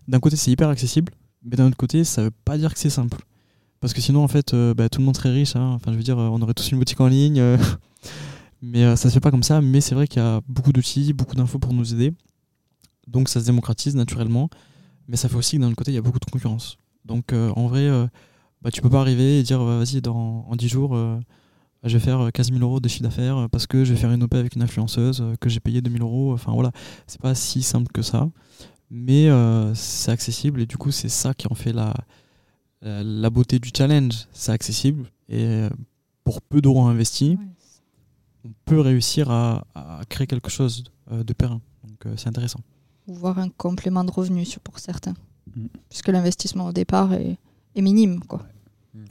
[0.07, 1.11] d'un côté c'est hyper accessible,
[1.43, 3.17] mais d'un autre côté ça veut pas dire que c'est simple.
[3.79, 5.71] Parce que sinon en fait euh, bah, tout le monde serait riche, hein.
[5.75, 7.57] enfin je veux dire euh, on aurait tous une boutique en ligne, euh,
[8.61, 9.61] mais euh, ça se fait pas comme ça.
[9.61, 12.13] Mais c'est vrai qu'il y a beaucoup d'outils, beaucoup d'infos pour nous aider,
[13.07, 14.49] donc ça se démocratise naturellement.
[15.07, 16.77] Mais ça fait aussi que d'un autre côté il y a beaucoup de concurrence.
[17.05, 18.05] Donc euh, en vrai, euh,
[18.61, 21.17] bah, tu peux pas arriver et dire euh, vas-y dans en 10 jours euh,
[21.83, 23.99] je vais faire euh, 15 000 euros de chiffre d'affaires euh, parce que je vais
[23.99, 26.33] faire une OP avec une influenceuse euh, que j'ai payé 2000 euros.
[26.33, 26.71] Enfin voilà,
[27.05, 28.29] c'est pas si simple que ça,
[28.89, 31.93] mais euh, c'est accessible et du coup c'est ça qui en fait la,
[32.81, 34.27] la, la beauté du challenge.
[34.33, 35.69] C'est accessible et euh,
[36.23, 37.37] pour peu d'euros investis,
[38.45, 41.61] on peut réussir à, à créer quelque chose euh, de périn.
[41.87, 42.59] Donc euh, c'est intéressant.
[43.07, 45.13] Ou voir un complément de revenu sur- pour certains.
[45.55, 45.67] Mm.
[45.89, 47.37] Puisque l'investissement au départ est,
[47.75, 48.19] est minime.
[48.21, 48.41] Quoi.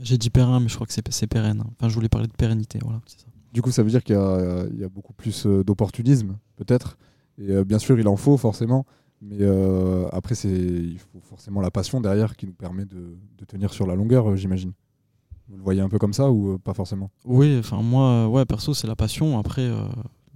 [0.00, 1.60] J'ai dit périn, mais je crois que c'est pérenne.
[1.60, 1.70] hein.
[1.78, 2.78] Enfin, je voulais parler de pérennité.
[2.82, 3.26] Voilà, ça.
[3.52, 6.36] Du coup, ça veut dire qu'il y, a- il y a beaucoup plus euh, d'opportunisme,
[6.56, 6.98] peut-être.
[7.38, 8.84] Et euh, bien sûr, il en faut forcément.
[9.22, 13.44] Mais euh, après, c'est il faut forcément la passion derrière qui nous permet de, de
[13.46, 14.72] tenir sur la longueur, euh, j'imagine.
[15.48, 17.10] Vous le voyez un peu comme ça ou pas forcément?
[17.24, 19.38] Oui, enfin moi, ouais, perso, c'est la passion.
[19.38, 19.86] Après, euh,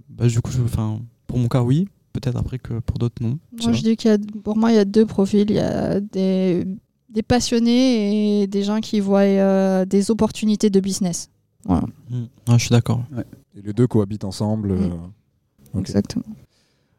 [0.09, 1.87] bah, du coup, je, enfin, pour mon cas, oui.
[2.13, 3.37] Peut-être après que pour d'autres, non.
[3.63, 5.49] Moi, je dis qu'il y a, pour moi, il y a deux profils.
[5.49, 6.65] Il y a des,
[7.11, 11.29] des passionnés et des gens qui voient euh, des opportunités de business.
[11.65, 12.21] Voilà, Mm.
[12.47, 13.03] Ouais, je suis d'accord.
[13.55, 14.71] Et les deux cohabitent ensemble.
[14.71, 14.89] euh,
[15.73, 15.79] ok.
[15.81, 16.25] exactement.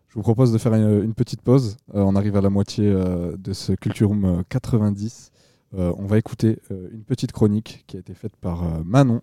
[0.08, 1.76] Je vous propose de faire une, une petite pause.
[1.94, 5.30] Euh, on arrive à la moitié euh, de ce Culture Room euh, 90.
[5.74, 9.22] Euh, on va écouter euh, une petite chronique qui a été faite par euh, Manon,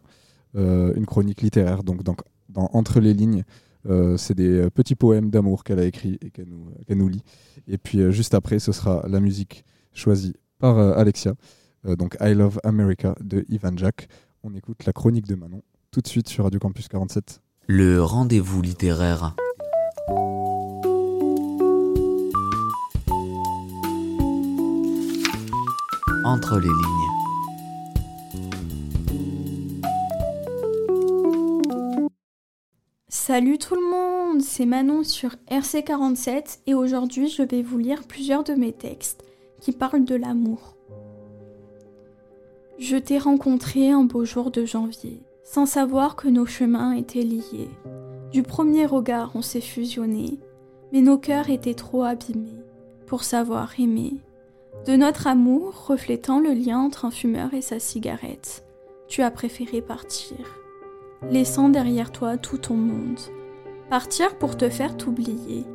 [0.56, 1.84] euh, une chronique littéraire.
[1.84, 2.16] Donc, dans,
[2.50, 3.44] dans Entre les lignes,
[3.88, 6.50] Euh, c'est des euh, petits poèmes d'amour qu'elle a écrits et qu'elle
[6.98, 7.24] nous, lit.
[7.66, 11.34] Et puis euh, juste après, ce sera la musique choisie par euh, Alexia.
[11.88, 14.08] Euh, donc I Love America de Ivan Jack.
[14.44, 17.42] On écoute la chronique de Manon tout de suite sur Radio Campus 47.
[17.66, 19.36] Le rendez-vous littéraire.
[26.24, 27.20] Entre les lignes.
[33.08, 38.44] Salut tout le monde, c'est Manon sur RC47 et aujourd'hui je vais vous lire plusieurs
[38.44, 39.24] de mes textes
[39.60, 40.76] qui parlent de l'amour.
[42.78, 47.70] Je t'ai rencontré un beau jour de janvier, sans savoir que nos chemins étaient liés.
[48.32, 50.40] Du premier regard on s'est fusionnés,
[50.92, 52.64] mais nos cœurs étaient trop abîmés
[53.06, 54.14] pour savoir aimer.
[54.86, 58.64] De notre amour reflétant le lien entre un fumeur et sa cigarette,
[59.08, 60.38] tu as préféré partir
[61.30, 63.20] laissant derrière toi tout ton monde.
[63.90, 65.66] Partir pour te faire t'oublier,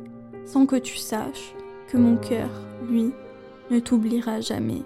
[0.45, 1.55] sans que tu saches
[1.87, 2.49] que mon cœur,
[2.87, 3.11] lui,
[3.71, 4.81] ne t'oubliera jamais.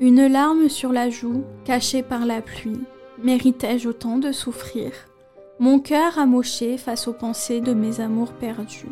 [0.00, 2.82] Une larme sur la joue, cachée par la pluie,
[3.22, 4.90] méritais-je autant de souffrir?
[5.60, 8.88] Mon cœur amoché face aux pensées de mes amours perdus.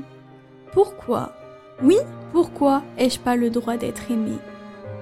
[0.73, 1.33] Pourquoi?
[1.83, 1.97] Oui,
[2.33, 4.37] pourquoi ai-je pas le droit d'être aimé?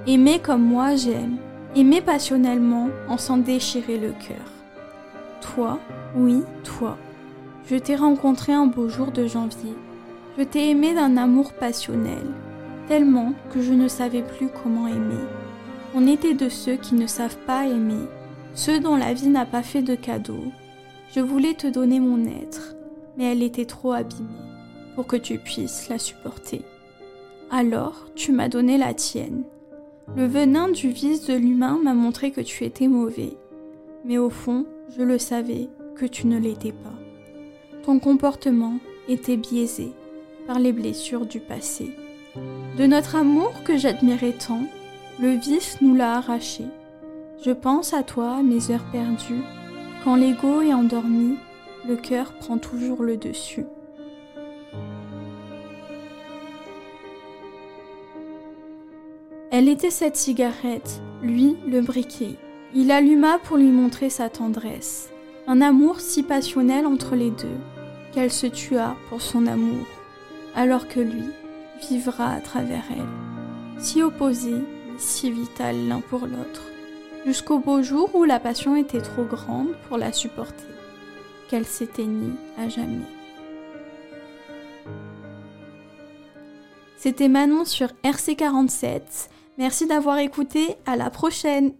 [0.07, 1.37] Aimer comme moi j'aime,
[1.77, 4.58] aimer passionnellement en s'en déchirer le cœur.
[5.41, 5.79] Toi,
[6.17, 6.97] oui, toi.
[7.67, 9.75] Je t'ai rencontré un beau jour de janvier.
[10.39, 12.27] Je t'ai aimé d'un amour passionnel,
[12.87, 15.25] tellement que je ne savais plus comment aimer.
[15.95, 18.07] On était de ceux qui ne savent pas aimer,
[18.55, 20.53] ceux dont la vie n'a pas fait de cadeaux.
[21.15, 22.77] Je voulais te donner mon être,
[23.17, 24.29] mais elle était trop abîmée
[24.95, 26.63] pour que tu puisses la supporter.
[27.51, 29.45] Alors, tu m'as donné la tienne.
[30.17, 33.37] Le venin du vice de l'humain m'a montré que tu étais mauvais.
[34.05, 36.95] Mais au fond, je le savais que tu ne l'étais pas.
[37.83, 39.93] Ton comportement était biaisé
[40.47, 41.91] par les blessures du passé.
[42.77, 44.63] De notre amour que j'admirais tant,
[45.21, 46.65] le vice nous l'a arraché.
[47.45, 49.43] Je pense à toi, mes heures perdues,
[50.05, 51.37] Quand l'ego est endormi,
[51.87, 53.67] le cœur prend toujours le dessus.
[59.51, 62.37] Elle était cette cigarette, lui le briquet.
[62.75, 65.11] Il alluma pour lui montrer sa tendresse,
[65.47, 67.57] un amour si passionnel entre les deux,
[68.13, 69.87] qu'elle se tua pour son amour,
[70.55, 71.25] alors que lui
[71.89, 74.63] vivra à travers elle, si opposés,
[74.99, 76.63] si vital l'un pour l'autre,
[77.25, 80.67] jusqu'au beau jour où la passion était trop grande pour la supporter,
[81.49, 83.07] qu'elle s'éteignit à jamais.
[86.99, 89.01] C'était Manon sur RC47.
[89.57, 91.73] Merci d'avoir écouté, à la prochaine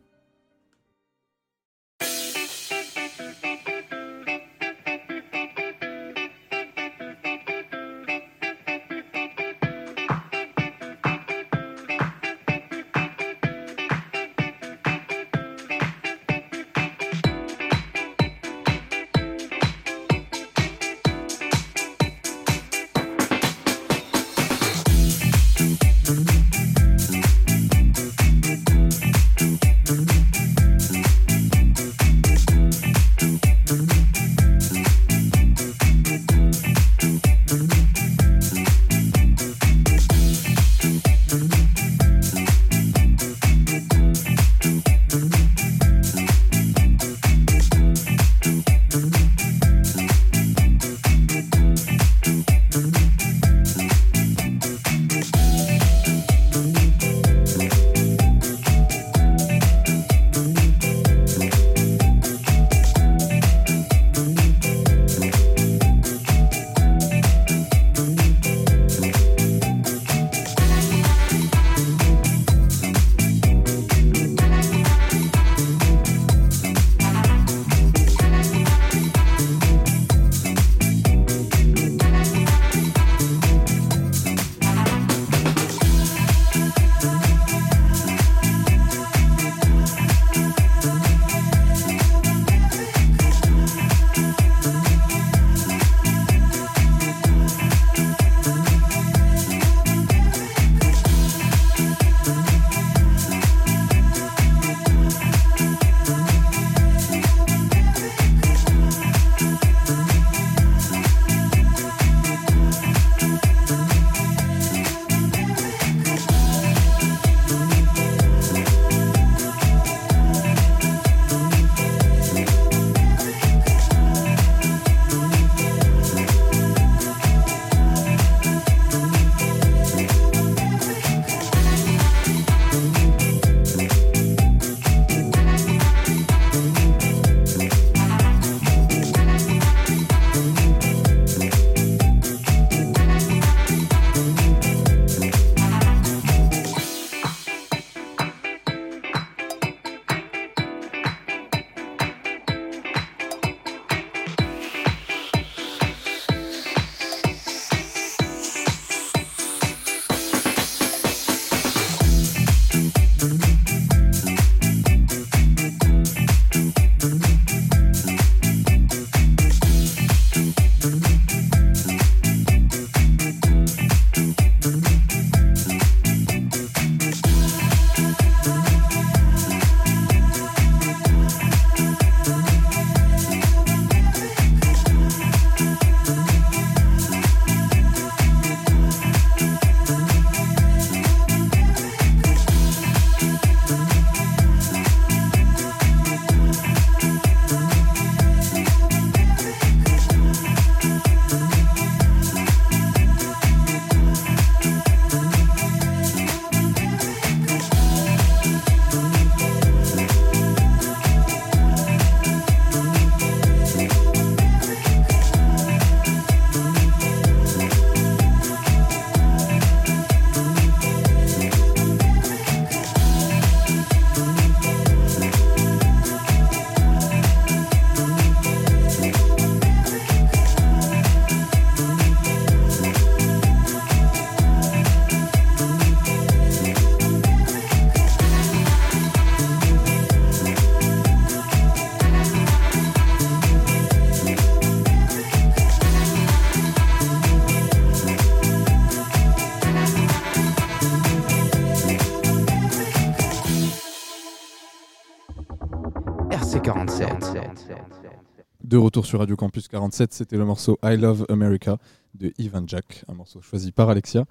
[258.79, 261.79] retour sur Radio Campus 47, c'était le morceau I Love America
[262.15, 264.25] de Ivan Jack, un morceau choisi par Alexia.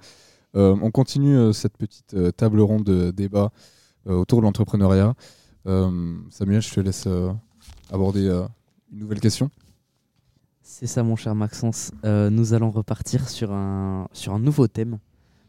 [0.56, 3.52] Euh, on continue euh, cette petite euh, table ronde de débat
[4.06, 5.16] autour de l'entrepreneuriat.
[5.66, 7.10] Samuel, je te laisse
[7.92, 8.30] aborder
[8.90, 9.52] une nouvelle question.
[10.62, 11.92] C'est ça, mon cher Maxence.
[12.06, 15.00] Nous allons repartir sur un, sur un nouveau thème.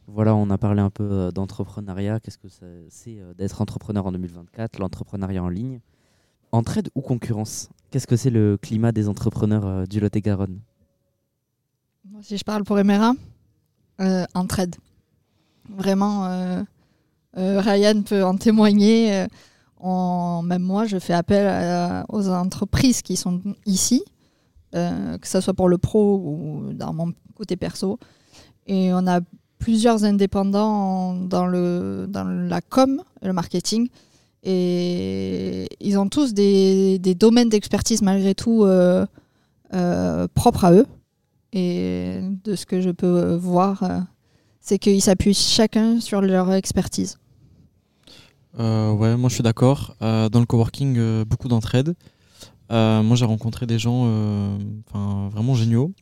[0.09, 2.18] Voilà, on a parlé un peu d'entrepreneuriat.
[2.18, 2.49] Qu'est-ce que
[2.88, 5.78] c'est d'être entrepreneur en 2024, l'entrepreneuriat en ligne
[6.51, 7.68] Entraide ou concurrence?
[7.91, 10.61] Qu'est-ce que c'est le climat des entrepreneurs euh, du Lot-et-Garonne?
[12.11, 13.14] Moi, si je parle pour Emera,
[14.01, 14.76] euh, entraide.
[15.68, 16.62] Vraiment, euh,
[17.36, 19.26] euh, Ryan peut en témoigner.
[19.82, 24.03] même moi, je fais appel aux entreprises qui sont ici,
[24.72, 27.99] que ce soit pour le pro ou dans mon côté perso.
[28.66, 29.20] Et on a
[29.59, 33.89] plusieurs indépendants dans, le, dans la com, le marketing.
[34.45, 39.07] Et ils ont tous des, domaines d'expertise malgré tout euh,
[39.74, 40.86] euh, propres à eux.
[41.53, 44.01] Et de ce que je peux voir, euh,
[44.61, 47.18] c'est qu'ils s'appuient chacun sur leur expertise.
[48.59, 49.95] Ouais, moi je suis d'accord.
[50.01, 51.95] Dans le coworking, beaucoup d'entraide.
[52.70, 54.59] Moi j'ai rencontré des gens
[55.30, 55.93] vraiment géniaux,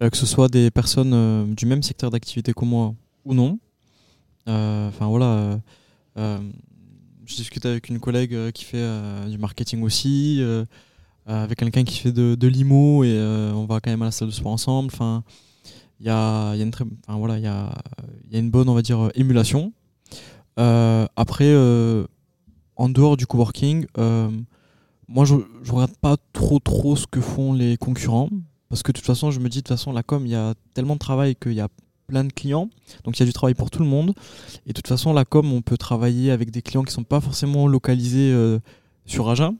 [0.00, 3.58] que ce soit des personnes du même secteur d'activité que moi ou non.
[4.46, 5.58] Enfin voilà,
[7.28, 10.64] je discute avec une collègue euh, qui fait euh, du marketing aussi, euh,
[11.26, 13.20] avec quelqu'un qui fait de, l'IMO et
[13.54, 14.90] on va quand même à la salle de sport ensemble.
[14.92, 15.22] Enfin,
[16.00, 17.70] il y a, une très, enfin voilà, il y a,
[18.32, 19.74] une bonne, on va dire, émulation.
[20.56, 21.54] Après,
[22.76, 23.84] en dehors du coworking,
[25.06, 28.30] moi je, je regarde pas trop trop ce que font les concurrents
[28.70, 30.34] parce que de toute façon, je me dis de toute façon la com, il y
[30.34, 31.68] a tellement de travail qu'il y a
[32.08, 32.70] plein de clients,
[33.04, 34.14] donc il y a du travail pour tout le monde.
[34.64, 37.20] Et de toute façon, la com, on peut travailler avec des clients qui sont pas
[37.20, 38.58] forcément localisés euh,
[39.04, 39.54] sur Agen.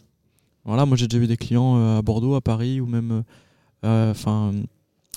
[0.65, 3.23] Voilà, moi j'ai déjà vu des clients euh, à Bordeaux, à Paris ou même,
[3.85, 4.15] euh,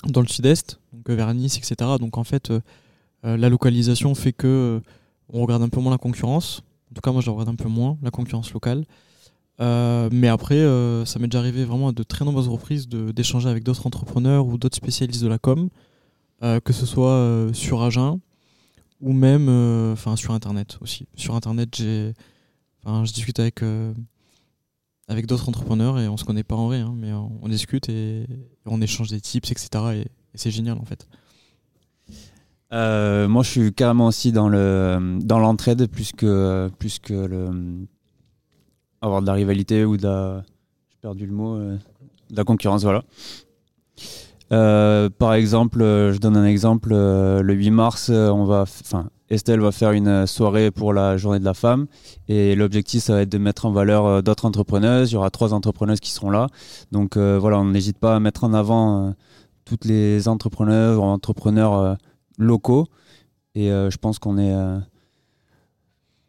[0.06, 1.74] dans le sud-est, donc vers Nice, etc.
[1.98, 2.52] Donc en fait,
[3.24, 4.80] la localisation fait que
[5.32, 6.62] on regarde un peu moins la concurrence.
[6.90, 8.84] En tout cas, moi, je regarde un peu moins, la concurrence locale.
[9.58, 10.60] Mais après,
[11.06, 14.58] ça m'est déjà arrivé vraiment à de très nombreuses reprises d'échanger avec d'autres entrepreneurs ou
[14.58, 15.68] d'autres spécialistes de la com,
[16.42, 18.18] que ce soit euh, sur Agen
[19.00, 21.06] ou même euh, sur Internet aussi.
[21.16, 23.92] Sur Internet, je discute avec, euh,
[25.08, 28.26] avec d'autres entrepreneurs et on se connaît pas en vrai, hein, mais on, discute et,
[28.64, 29.68] on échange des tips, etc.
[29.94, 31.06] Et, c'est génial en fait.
[32.72, 37.86] Euh, moi, je suis carrément aussi dans le dans l'entraide plus que plus que le
[39.02, 40.42] avoir de la rivalité ou de la
[40.88, 41.76] j'ai perdu le mot euh,
[42.30, 43.04] de la concurrence, voilà.
[44.52, 46.90] Euh, par exemple, euh, je donne un exemple.
[46.92, 48.10] euh, le 8 mars,
[49.30, 51.86] Estelle va faire une soirée pour la Journée de la femme,
[52.28, 55.10] et l'objectif, ça va être de mettre en valeur d'autres entrepreneuses.
[55.10, 56.48] Il y aura trois entrepreneuses qui seront là,
[56.90, 59.14] donc voilà, on n'hésite pas à mettre en avant
[59.64, 61.96] toutes les entrepreneurs entrepreneurs
[62.36, 62.88] locaux.
[63.54, 64.54] Et je pense qu'on est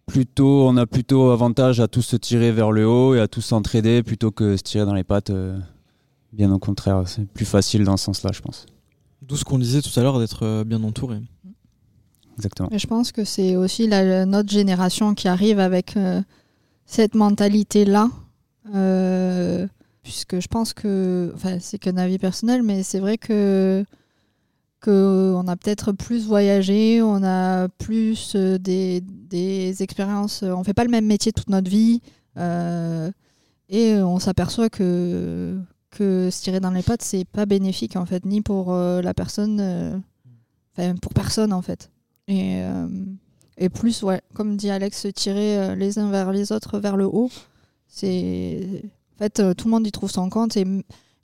[0.05, 3.41] plutôt, on a plutôt avantage à tous se tirer vers le haut et à tous
[3.41, 5.31] s'entraider plutôt que se tirer dans les pattes.
[6.33, 8.65] Bien au contraire, c'est plus facile dans ce sens-là, je pense.
[9.21, 11.19] D'où ce qu'on disait tout à l'heure d'être euh, bien entouré.
[12.35, 12.69] Exactement.
[12.71, 16.21] Et je pense que c'est aussi la, notre génération qui arrive avec euh,
[16.85, 18.09] cette mentalité-là.
[18.73, 19.67] Euh,
[20.01, 23.85] puisque je pense que, enfin, c'est qu'un avis personnel, mais c'est vrai que
[24.81, 30.89] qu'on a peut-être plus voyagé, on a plus des, des expériences, on fait pas le
[30.89, 32.01] même métier toute notre vie,
[32.37, 33.09] euh,
[33.69, 35.57] et on s'aperçoit que
[35.93, 39.13] que se tirer dans les pattes, c'est pas bénéfique en fait, ni pour euh, la
[39.13, 39.97] personne, euh,
[40.75, 41.91] enfin pour personne en fait.
[42.27, 42.87] Et, euh,
[43.57, 47.05] et plus, ouais, comme dit Alex, se tirer les uns vers les autres vers le
[47.05, 47.29] haut,
[47.87, 48.83] c'est.
[49.15, 50.57] En fait, tout le monde y trouve son compte.
[50.57, 50.65] Et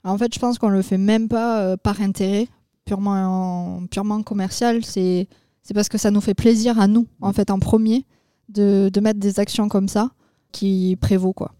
[0.04, 2.46] en fait, je pense qu'on le fait même pas par intérêt,
[2.84, 4.84] purement, purement commercial.
[4.84, 5.26] C'est
[5.74, 8.06] parce que ça nous fait plaisir à nous, en fait, en premier,
[8.48, 10.12] de, de mettre des actions comme ça
[10.52, 11.52] qui prévaut, quoi.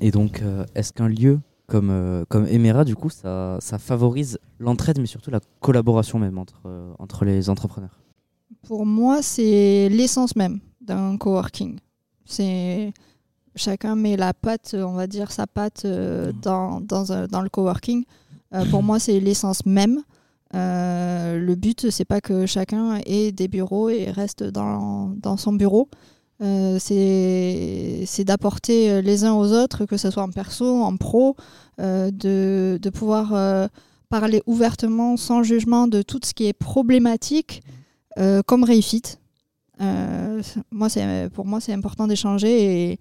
[0.00, 0.42] Et donc,
[0.74, 5.30] est-ce qu'un lieu comme, euh, comme Emera, du coup, ça, ça favorise l'entraide, mais surtout
[5.30, 7.98] la collaboration même entre, euh, entre les entrepreneurs
[8.66, 11.78] Pour moi, c'est l'essence même d'un coworking.
[12.24, 12.92] C'est
[13.54, 17.48] chacun met la patte, on va dire sa patte euh, dans, dans, un- dans le
[17.48, 18.04] coworking.
[18.54, 20.02] Euh, pour moi, c'est l'essence même.
[20.54, 25.52] Euh, le but, c'est pas que chacun ait des bureaux et reste dans, dans son
[25.52, 25.88] bureau.
[26.42, 31.34] Euh, c'est d'apporter euh, les uns aux autres, que ce soit en perso, en pro,
[31.80, 33.68] euh, de, de pouvoir euh,
[34.10, 37.62] parler ouvertement, sans jugement, de tout ce qui est problématique,
[38.18, 38.66] euh, comme.
[39.80, 40.88] Euh, moi,
[41.32, 42.98] pour moi, c'est important d'échanger et,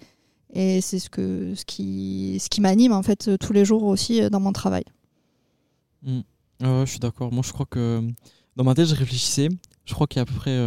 [0.54, 4.30] Et c'est ce, que, ce qui, ce qui m'anime en fait tous les jours aussi
[4.30, 4.86] dans mon travail.
[6.04, 6.22] Mm.
[6.64, 7.34] Ah je suis d'accord.
[7.34, 8.02] Moi, je crois que
[8.56, 9.50] dans ma tête, je réfléchissais.
[9.84, 10.58] Je crois qu'il y a à peu près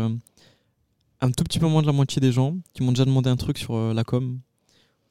[1.21, 3.37] un tout petit peu moins de la moitié des gens qui m'ont déjà demandé un
[3.37, 4.41] truc sur euh, la com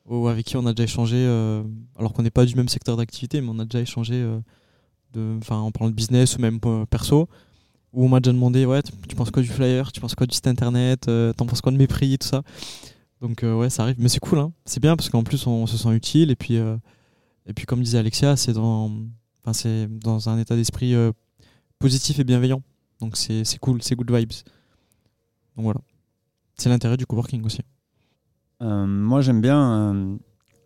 [0.08, 1.64] ou avec qui on a déjà échangé, euh,
[1.98, 5.72] alors qu'on n'est pas du même secteur d'activité, mais on a déjà échangé euh, en
[5.72, 7.28] parlant de business ou même euh, perso,
[7.94, 10.34] où on m'a déjà demandé ouais, tu, penses quoi du flyer, tu penses quoi du
[10.34, 12.44] site internet, t'en penses quoi de mes prix, tout ça.
[13.22, 14.52] Donc ouais, ça arrive, mais c'est cool, hein.
[14.66, 17.98] c'est bien parce qu'en plus on, se sent utile et puis et puis comme disait
[17.98, 18.92] Alexia, c'est dans,
[19.44, 20.94] dans un état d'esprit
[21.80, 22.62] positif et bienveillant.
[23.00, 24.34] Donc c'est cool, c'est good vibes.
[25.56, 25.82] Donc voilà,
[26.58, 27.62] c'est l'intérêt du coworking aussi.
[28.62, 29.94] Euh, moi, j'aime bien.
[29.94, 30.16] euh,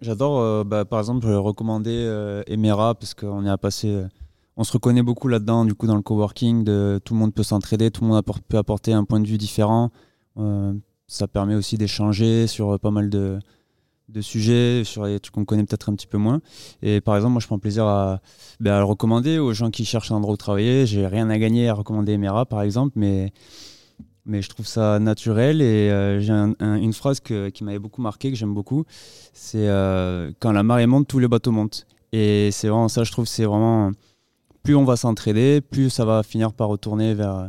[0.02, 4.04] J'adore, euh, bah, par exemple, recommander Emera parce qu'on y a passé.
[4.58, 6.64] on se reconnaît beaucoup là-dedans, du coup, dans le coworking.
[6.66, 9.92] Tout le monde peut s'entraider, tout le monde peut apporter un point de vue différent.
[11.08, 13.40] Ça permet aussi d'échanger sur pas mal de,
[14.22, 16.42] sujets, sur les trucs qu'on connaît peut-être un petit peu moins.
[16.82, 18.22] Et par exemple, moi, je prends plaisir à,
[18.60, 20.88] bah, à le recommander aux gens qui cherchent un endroit où travailler.
[20.88, 23.34] J'ai rien à gagner à recommander Emera, par exemple, mais
[24.26, 28.02] mais je trouve ça naturel et euh, j'ai un- un- une phrase qui m'avait beaucoup
[28.02, 28.84] marqué, que j'aime beaucoup,
[29.34, 31.86] c'est euh, quand la marée monte, tous les bateaux montent.
[32.12, 33.92] Et c'est vraiment ça, je trouve, c'est vraiment
[34.64, 37.48] plus on va s'entraider, plus ça va finir par retourner vers,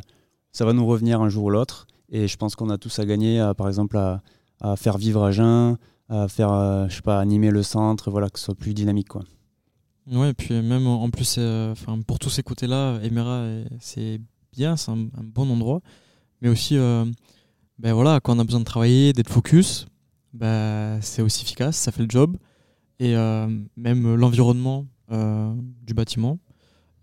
[0.52, 1.86] ça va nous revenir un jour ou l'autre.
[2.10, 4.22] Et je pense qu'on a tous à gagner, à, par exemple, à,
[4.60, 5.76] à faire vivre Agen,
[6.08, 9.08] à faire, euh, je sais pas, animer le centre, voilà, que ce soit plus dynamique,
[9.08, 9.22] quoi.
[10.10, 13.44] Ouais, et puis même en plus, euh, enfin pour tous ces côtés-là, Emera,
[13.80, 14.20] c'est
[14.52, 15.80] bien, c'est un bon endroit.
[16.42, 17.04] Mais aussi, euh,
[17.78, 19.86] ben voilà, quand on a besoin de travailler, d'être focus,
[20.32, 22.36] ben, c'est aussi efficace, ça fait le job.
[22.98, 26.40] Et euh, même l'environnement euh, du bâtiment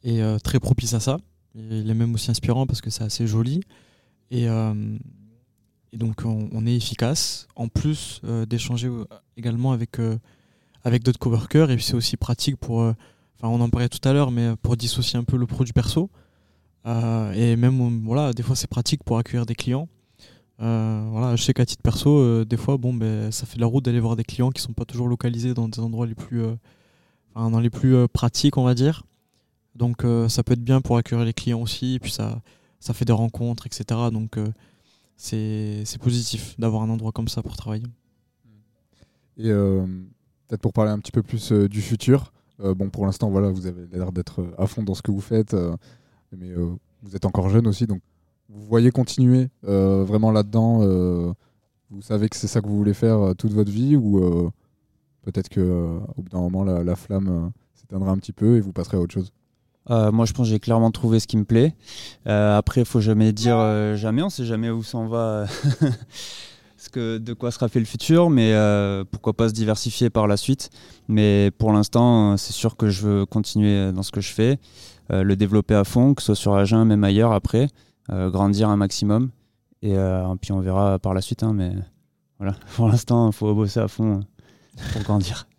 [0.04, 1.18] est très propice à ça.
[1.56, 3.62] Il est même aussi inspirant parce que c'est assez joli.
[4.30, 7.48] Et, et donc on, est efficace.
[7.56, 8.90] En plus d'échanger
[9.36, 9.98] également avec,
[10.84, 11.72] avec d'autres coworkers.
[11.72, 12.96] Et c'est aussi pratique pour, enfin
[13.44, 16.10] on en parlait tout à l'heure, mais pour dissocier un peu le pro du perso.
[16.90, 19.88] Euh, et même, euh, voilà, des fois c'est pratique pour accueillir des clients.
[20.62, 23.68] Euh, voilà, je sais qu'à titre perso, des fois, bon, ben, ça fait de la
[23.68, 26.42] route d'aller voir des clients qui sont pas toujours localisés dans des endroits les plus,
[27.36, 29.04] dans les plus pratiques, on va dire.
[29.76, 32.42] Donc ça peut être bien pour accueillir les clients aussi, puis ça,
[32.82, 34.10] ça fait des rencontres, etc.
[34.12, 34.38] Donc
[35.16, 37.88] c'est positif d'avoir un endroit comme ça pour travailler.
[39.38, 43.66] Et peut-être pour parler un petit peu plus du futur, bon pour l'instant voilà vous
[43.66, 45.56] avez l'air d'être à fond dans ce que vous faites,
[46.38, 46.68] mais euh,
[47.04, 48.02] vous êtes encore jeune aussi donc
[48.50, 50.82] vous voyez continuer euh, vraiment là-dedans.
[50.82, 51.32] euh,
[51.92, 54.52] vous savez que c'est ça que vous voulez faire toute votre vie ou
[55.24, 58.72] peut-être que au bout d'un moment la, la flamme s'éteindra un petit peu et vous
[58.72, 59.32] passerez à autre chose?
[59.88, 61.74] Moi, je pense que j'ai clairement trouvé ce qui me plaît.
[62.26, 63.58] Après, il faut jamais dire
[63.96, 64.22] jamais.
[64.22, 65.48] On sait jamais où s'en va,
[66.92, 68.54] que, de quoi sera fait le futur, mais
[69.12, 70.70] pourquoi pas se diversifier par la suite.
[71.08, 74.60] Mais pour l'instant, c'est sûr que je veux continuer dans ce que je fais,
[75.10, 77.68] le développer à fond, que ce soit sur Agen, même ailleurs après,
[78.12, 79.30] euh, grandir un maximum.
[79.82, 81.44] Et euh, puis on verra par la suite.
[81.44, 81.74] hein, mais
[82.38, 85.48] voilà, pour l'instant, il faut bosser à fond euh, pour grandir.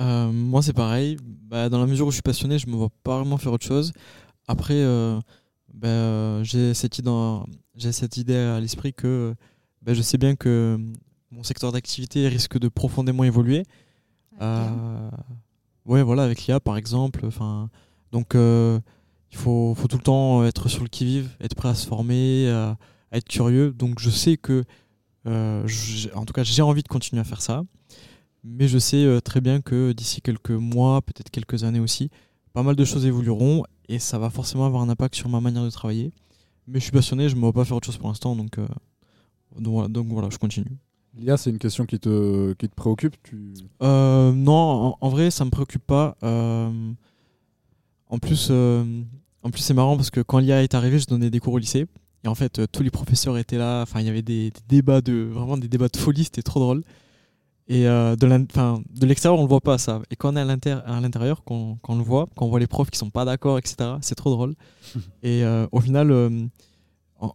[0.00, 1.16] Euh, moi, c'est pareil.
[1.22, 3.64] Bah, dans la mesure où je suis passionné, je me vois pas vraiment faire autre
[3.64, 3.92] chose.
[4.48, 5.20] Après, euh,
[5.72, 9.36] bah, euh, j'ai cette idée, cette à l'esprit que
[9.82, 10.80] bah, je sais bien que
[11.30, 13.62] mon secteur d'activité risque de profondément évoluer.
[14.40, 15.10] Euh,
[15.86, 17.24] ouais, voilà, avec l'IA par exemple.
[17.24, 17.70] Enfin,
[18.14, 18.78] donc, euh,
[19.32, 22.48] il faut, faut tout le temps être sur le qui-vive, être prêt à se former,
[22.48, 22.78] à,
[23.10, 23.72] à être curieux.
[23.72, 24.62] Donc, je sais que,
[25.26, 25.66] euh,
[26.14, 27.64] en tout cas, j'ai envie de continuer à faire ça.
[28.44, 32.10] Mais je sais euh, très bien que d'ici quelques mois, peut-être quelques années aussi,
[32.52, 35.64] pas mal de choses évolueront et ça va forcément avoir un impact sur ma manière
[35.64, 36.12] de travailler.
[36.68, 38.58] Mais je suis passionné, je ne me vois pas faire autre chose pour l'instant, donc,
[38.58, 38.68] euh,
[39.58, 40.70] donc, voilà, donc voilà, je continue.
[41.16, 43.54] L'IA c'est une question qui te, qui te préoccupe tu...
[43.82, 46.16] Euh, non, en, en vrai, ça me préoccupe pas.
[46.22, 46.70] Euh,
[48.08, 48.84] en plus, euh,
[49.42, 51.58] en plus c'est marrant parce que quand l'IA est arrivée, je donnais des cours au
[51.58, 51.86] lycée.
[52.24, 53.82] Et en fait, euh, tous les professeurs étaient là.
[53.82, 56.24] Enfin, il y avait des, des débats de vraiment des débats de folie.
[56.24, 56.82] C'était trop drôle.
[57.66, 60.02] Et euh, de l'extérieur, on le voit pas ça.
[60.10, 62.66] Et quand on est à l'intérieur, quand, quand on le voit, quand on voit les
[62.66, 63.76] profs qui sont pas d'accord, etc.
[64.02, 64.54] C'est trop drôle.
[65.22, 66.46] et euh, au final, euh,
[67.20, 67.34] en,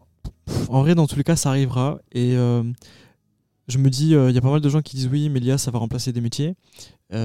[0.69, 1.99] en vrai, dans tous les cas, ça arrivera.
[2.11, 2.35] Et
[3.67, 5.57] je me dis, il y a pas mal de gens qui disent oui, mais l'IA,
[5.57, 6.55] ça va remplacer des métiers.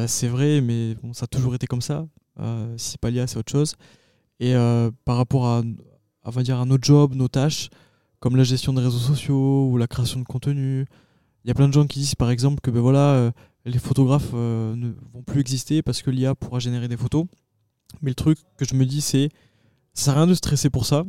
[0.07, 2.07] C'est vrai, mais bon, ça a toujours été comme ça.
[2.41, 3.77] Euh, si c'est pas l'IA, c'est autre chose.
[4.41, 5.63] Et euh, par rapport à,
[6.23, 7.71] à, va dire, à nos jobs, nos tâches,
[8.21, 10.87] comme la gestion des réseaux sociaux ou la création de contenu,
[11.45, 13.31] il y a plein de gens qui disent par exemple que ben voilà, euh,
[13.67, 17.27] les photographes ne vont plus exister parce que l'IA pourra générer des photos.
[18.03, 19.29] Mais le truc que je me dis, c'est
[19.93, 21.05] ça sert à rien de stresser pour ça.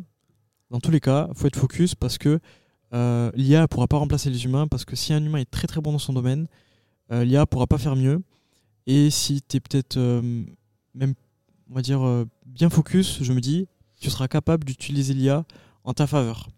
[0.69, 2.39] Dans tous les cas, il faut être focus parce que
[2.91, 5.81] l'IA ne pourra pas remplacer les humains parce que si un humain est très très
[5.81, 6.47] bon dans son domaine,
[7.09, 8.21] l'IA pourra pas faire mieux.
[8.87, 9.97] Et si tu es peut-être
[10.95, 11.13] même,
[11.69, 13.67] on va dire, euh, bien focus, je me dis,
[13.99, 15.45] tu seras capable d'utiliser l'IA
[15.83, 16.49] en ta faveur.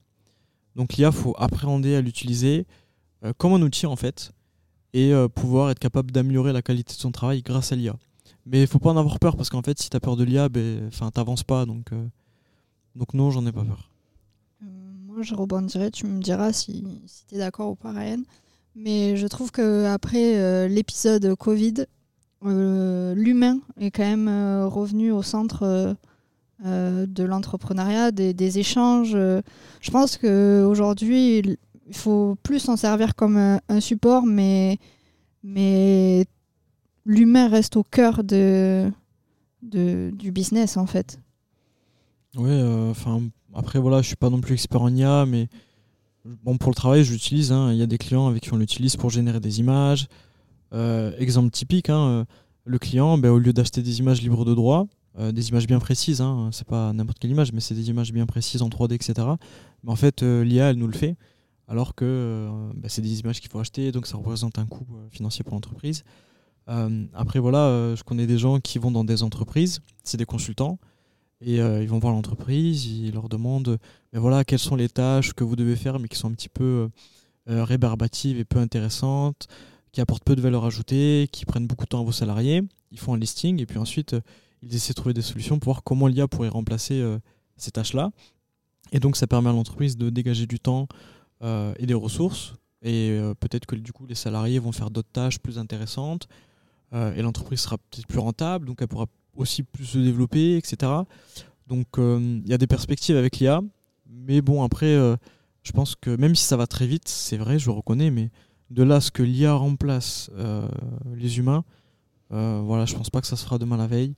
[0.75, 2.65] Donc l'IA, faut appréhender à l'utiliser
[3.23, 4.31] euh, comme un outil en fait,
[4.93, 7.95] et euh, pouvoir être capable d'améliorer la qualité de son travail grâce à l'IA.
[8.45, 10.23] Mais il faut pas en avoir peur parce qu'en fait, si tu as peur de
[10.23, 11.65] l'IA, ben, t'avances pas.
[11.65, 11.89] Donc,
[12.95, 13.91] donc non, j'en ai pas peur.
[14.61, 18.21] Moi, je rebondirai, tu me diras si, si tu es d'accord ou pas, Ryan.
[18.77, 21.87] Mais je trouve qu'après euh, l'épisode Covid,
[22.45, 25.95] euh, l'humain est quand même euh, revenu au centre
[26.65, 29.11] euh, de l'entrepreneuriat, des, échanges.
[29.13, 31.57] Je pense qu'aujourd'hui,
[31.87, 34.77] il faut plus s'en servir comme un, support, mais,
[37.05, 38.91] l'humain reste au cœur de,
[39.61, 41.19] du business, en fait.
[42.37, 43.21] Euh, enfin,
[43.53, 45.47] après, voilà, je suis pas non plus expert en IA, mais
[46.25, 47.51] bon, pour le travail, je l'utilise.
[47.51, 47.71] hein.
[47.71, 50.07] Il y a des clients avec qui on l'utilise pour générer des images.
[50.73, 52.25] Euh, exemple typique, hein, euh,
[52.65, 54.87] le client, ben, au lieu d'acheter des images libres de droit,
[55.17, 58.11] euh, des images bien précises, hein, c'est pas n'importe quelle image, mais c'est des images
[58.11, 59.27] bien précises en 3D, etc.
[59.83, 61.15] Mais en fait, l'IA, elle nous le fait,
[61.67, 65.43] alors que ben, c'est des images qu'il faut acheter, donc ça représente un coût financier
[65.43, 66.03] pour l'entreprise.
[67.13, 70.79] Après, voilà, je connais des gens qui vont dans des entreprises, c'est des consultants,
[71.39, 73.77] et ils vont voir l'entreprise, ils leur demandent
[74.11, 76.49] mais voilà, quelles sont les tâches que vous devez faire, mais qui sont un petit
[76.49, 76.89] peu
[77.45, 79.47] rébarbatives et peu intéressantes,
[79.91, 82.61] qui apportent peu de valeur ajoutée, qui prennent beaucoup de temps à vos salariés.
[82.91, 84.21] Ils font un listing et puis ensuite, euh,
[84.61, 87.19] ils essaient de trouver des solutions pour voir comment l'IA pourrait remplacer euh,
[87.57, 88.11] ces tâches-là.
[88.91, 90.87] Et donc, ça permet à l'entreprise de dégager du temps
[91.43, 92.55] euh, et des ressources.
[92.81, 96.27] Et euh, peut-être que du coup, les salariés vont faire d'autres tâches plus intéressantes.
[96.93, 100.91] et l'entreprise sera peut-être plus rentable, donc elle pourra aussi plus se développer, etc.
[101.67, 103.61] Donc, il y a des perspectives avec l'IA.
[104.09, 104.95] Mais bon, après,
[105.63, 108.29] je pense que même si ça va très vite, c'est vrai, je le reconnais, mais
[108.69, 110.67] de là ce que l'IA remplace euh,
[111.15, 111.63] les humains,
[112.31, 114.15] euh, voilà, je pense pas que ça se fera demain la veille.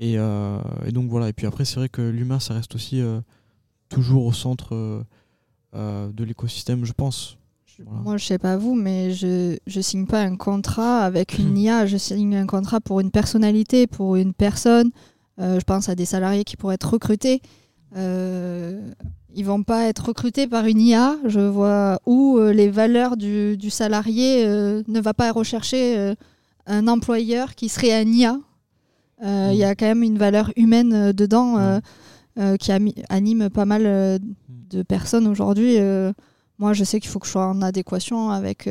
[0.00, 1.28] Et, euh, et donc voilà.
[1.28, 3.02] Et puis après, c'est vrai que l'humain, ça reste aussi
[3.88, 5.04] toujours au centre
[5.74, 7.36] de l'écosystème, je pense.
[7.84, 8.00] Voilà.
[8.02, 11.86] Moi, je sais pas vous, mais je je signe pas un contrat avec une IA.
[11.86, 14.90] Je signe un contrat pour une personnalité, pour une personne.
[15.38, 17.40] Je pense à des salariés qui pourraient être recrutés.
[17.96, 18.92] Euh,
[19.34, 21.16] ils vont pas être recrutés par une IA.
[21.26, 26.14] Je vois où euh, les valeurs du, du salarié euh, ne va pas rechercher euh,
[26.66, 28.38] un employeur qui serait un IA.
[29.22, 31.80] Il y a quand même une valeur humaine dedans
[32.60, 32.70] qui
[33.08, 34.20] anime pas mal
[34.70, 35.76] de personnes aujourd'hui.
[36.58, 38.68] Moi, je sais qu'il faut que je sois en adéquation avec,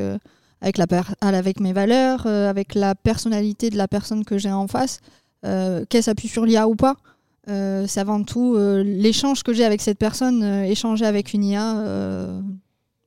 [0.61, 4.67] avec, la per- avec mes valeurs, avec la personnalité de la personne que j'ai en
[4.67, 5.01] face.
[5.43, 6.95] Qu'elle s'appuie sur l'IA ou pas,
[7.49, 10.43] euh, c'est avant tout euh, l'échange que j'ai avec cette personne.
[10.43, 12.41] euh, échanger avec une IA,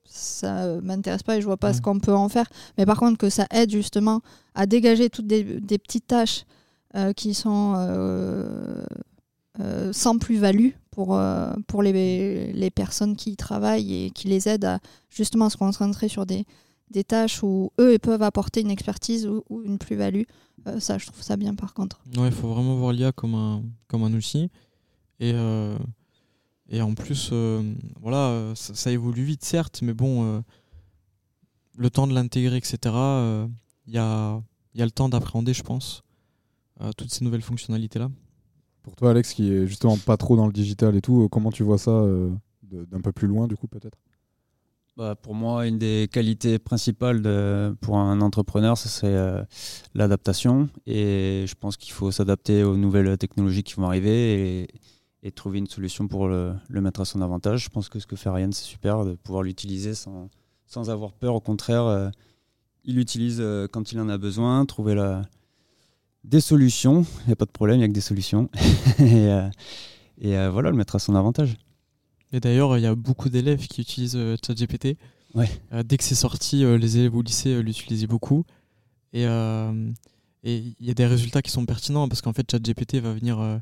[0.04, 2.46] ça m'intéresse pas et je vois pas ce qu'on peut en faire.
[2.78, 4.20] Mais par contre, que ça aide justement
[4.54, 6.44] à dégager toutes des, des petites tâches
[7.16, 7.74] qui sont
[9.92, 11.20] sans plus-value pour,
[11.68, 14.78] pour les, les personnes qui y travaillent et qui les aident à
[15.10, 16.44] justement se concentrer sur des,
[16.90, 20.24] des tâches où eux ils peuvent apporter une expertise ou, ou une plus-value.
[20.66, 22.00] Euh, ça, je trouve ça bien par contre.
[22.16, 24.50] Ouais, il faut vraiment voir l'IA comme un, comme un outil.
[25.18, 25.78] Et, euh,
[26.68, 30.40] et en plus, euh, voilà, ça, ça évolue vite, certes, mais bon, euh,
[31.76, 33.46] le temps de l'intégrer, etc., euh,
[33.86, 34.40] il y, a,
[34.74, 36.02] il y a le temps d'appréhender, je pense,
[36.80, 38.10] euh, toutes ces nouvelles fonctionnalités-là.
[38.82, 41.62] Pour toi, Alex, qui est justement pas trop dans le digital et tout, comment tu
[41.62, 43.98] vois ça euh, d'un peu plus loin, du coup, peut-être?
[45.00, 47.22] Bah, pour moi, une des qualités principales
[47.80, 49.42] pour un entrepreneur, ce serait euh,
[49.94, 50.68] l'adaptation.
[50.86, 54.68] Et je pense qu'il faut s'adapter aux nouvelles technologies qui vont arriver
[55.22, 57.64] et, trouver une solution pour le, mettre à son avantage.
[57.64, 60.28] Je pense que ce que fait Ryan, c'est super de pouvoir l'utiliser sans,
[60.66, 61.34] sans avoir peur.
[61.34, 62.10] Au contraire, euh,
[62.84, 65.02] il l'utilise euh, quand il en a besoin, trouver
[66.24, 67.06] des solutions.
[67.20, 68.50] Il n'y a pas de problème, il n'y a que des solutions.
[68.98, 71.56] et voilà, le mettre à son avantage.
[72.32, 74.96] Et d'ailleurs, il y a beaucoup d'élèves qui utilisent euh, ChatGPT.
[75.34, 75.48] Ouais.
[75.72, 78.44] Euh, dès que c'est sorti, euh, les élèves au lycée l'utilisaient beaucoup.
[79.12, 79.24] Et
[80.42, 83.60] et il y a des résultats qui sont pertinents parce qu'en fait, ChatGPT va venir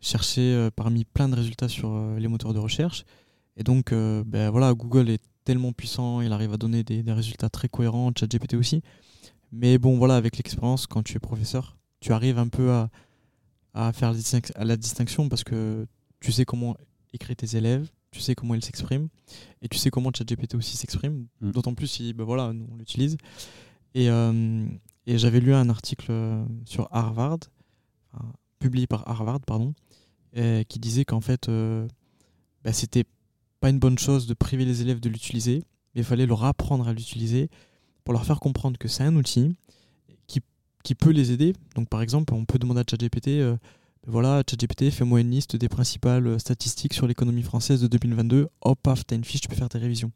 [0.00, 3.04] chercher parmi plein de résultats sur les moteurs de recherche.
[3.56, 7.48] Et donc, ben voilà, Google est tellement puissant, il arrive à donner des, des résultats
[7.48, 8.82] très cohérents, ChatGPT aussi.
[9.50, 12.90] Mais bon, voilà, avec l'expérience, quand tu es professeur, tu arrives un peu à,
[13.74, 14.14] à faire
[14.58, 15.86] la distinction parce que
[16.20, 16.76] tu sais comment
[17.12, 19.08] écrire tes élèves, tu sais comment ils s'expriment,
[19.62, 21.50] et tu sais comment ChatGPT aussi s'exprime, Mm.
[21.52, 23.16] d'autant plus si ben voilà, nous, on l'utilise.
[23.94, 24.66] Et, euh,
[25.06, 27.38] et j'avais lu un article euh, sur Harvard,
[28.58, 29.74] publié par Harvard, pardon,
[30.34, 31.88] qui disait qu'en fait, euh,
[32.62, 33.04] bah, c'était
[33.60, 36.86] pas une bonne chose de priver les élèves de l'utiliser, mais il fallait leur apprendre
[36.88, 37.48] à l'utiliser
[38.04, 39.54] pour leur faire comprendre que c'est un outil
[40.26, 40.40] qui,
[40.82, 41.54] qui peut les aider.
[41.74, 43.56] Donc par exemple, on peut demander à ChatGPT, euh,
[44.06, 48.48] voilà, ChatGPT, fais-moi une liste des principales euh, statistiques sur l'économie française de 2022.
[48.62, 50.10] Hop, paf, t'as une fiche, tu peux faire tes révisions.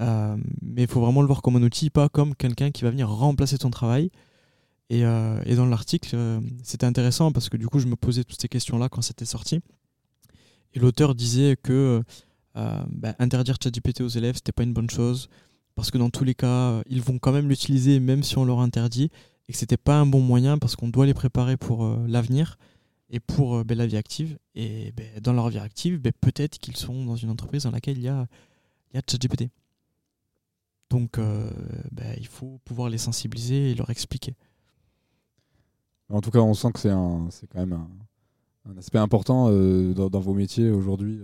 [0.00, 2.90] Euh, mais il faut vraiment le voir comme un outil, pas comme quelqu'un qui va
[2.90, 4.10] venir remplacer ton travail.
[4.88, 6.16] Et, euh, dans l'article,
[6.62, 9.60] c'était intéressant parce que du coup, je me posais toutes ces questions-là quand c'était sorti.
[10.72, 12.02] Et l'auteur disait que
[12.54, 15.28] bah, interdire ChatGPT aux élèves, c'était pas une bonne chose
[15.74, 18.60] parce que dans tous les cas, ils vont quand même l'utiliser même si on leur
[18.60, 19.10] interdit
[19.48, 22.58] et que c'était pas un bon moyen parce qu'on doit les préparer pour l'avenir
[23.10, 24.38] et pour euh, ben, la vie active.
[24.54, 27.98] Et ben, dans leur vie active, ben, peut-être qu'ils sont dans une entreprise dans laquelle
[27.98, 28.26] il y a,
[28.94, 29.50] ChatGPT.
[30.90, 31.50] Donc, euh,
[31.90, 34.34] ben, il faut pouvoir les sensibiliser et leur expliquer.
[36.10, 37.86] En tout cas, on sent que c'est quand même
[38.66, 41.20] un, aspect important euh, dans, vos métiers aujourd'hui.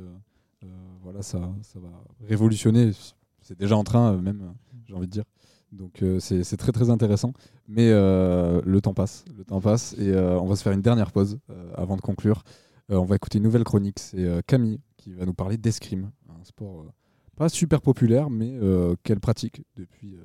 [1.02, 1.88] voilà, ça, ça va
[2.26, 2.92] révolutionner.
[3.40, 4.54] C'est déjà en train, même,
[4.86, 5.24] j'ai envie de dire.
[5.72, 7.32] Donc c'est très très intéressant.
[7.68, 11.38] Mais le temps passe, le temps passe, et on va se faire une dernière pause
[11.80, 12.42] avant de conclure.
[12.90, 13.98] Euh, on va écouter une nouvelle chronique.
[13.98, 16.90] C'est euh, Camille qui va nous parler d'escrime, un sport euh,
[17.36, 20.24] pas super populaire, mais euh, qu'elle pratique depuis euh,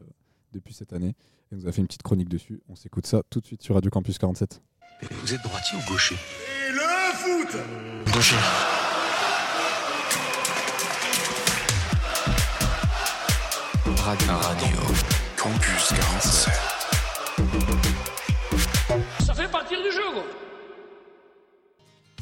[0.52, 1.16] depuis cette année.
[1.52, 2.62] Elle nous a fait une petite chronique dessus.
[2.68, 4.62] On s'écoute ça tout de suite sur Radio Campus 47.
[5.22, 6.16] Vous êtes droitier ou gaucher?
[6.16, 7.58] Et le foot
[8.14, 8.36] Gaucher.
[14.04, 14.34] Radio.
[14.34, 14.78] Radio.
[15.38, 18.15] Campus 47.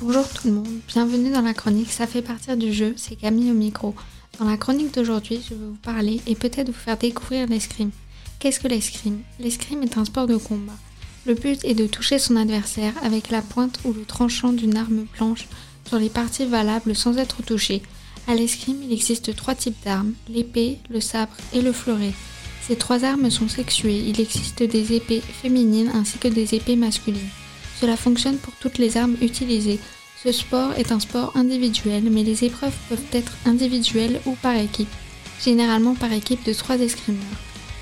[0.06, 3.52] Bonjour tout le monde, bienvenue dans la chronique Ça fait partir du jeu, c'est Camille
[3.52, 3.96] au micro.
[4.38, 7.92] Dans la chronique d'aujourd'hui, je vais vous parler et peut-être vous faire découvrir l'escrime.
[8.38, 9.22] Qu'est-ce que l'escrime?
[9.40, 10.74] L'escrime est un sport de combat.
[11.26, 15.06] Le but est de toucher son adversaire avec la pointe ou le tranchant d'une arme
[15.18, 15.48] blanche
[15.88, 17.82] sur les parties valables sans être touché.
[18.28, 22.12] À l'escrime, il existe trois types d'armes, l'épée, le sabre et le fleuret.
[22.68, 27.22] Ces trois armes sont sexuées, il existe des épées féminines ainsi que des épées masculines.
[27.84, 29.78] Cela fonctionne pour toutes les armes utilisées.
[30.24, 34.88] Ce sport est un sport individuel, mais les épreuves peuvent être individuelles ou par équipe,
[35.44, 37.20] généralement par équipe de trois escrimeurs.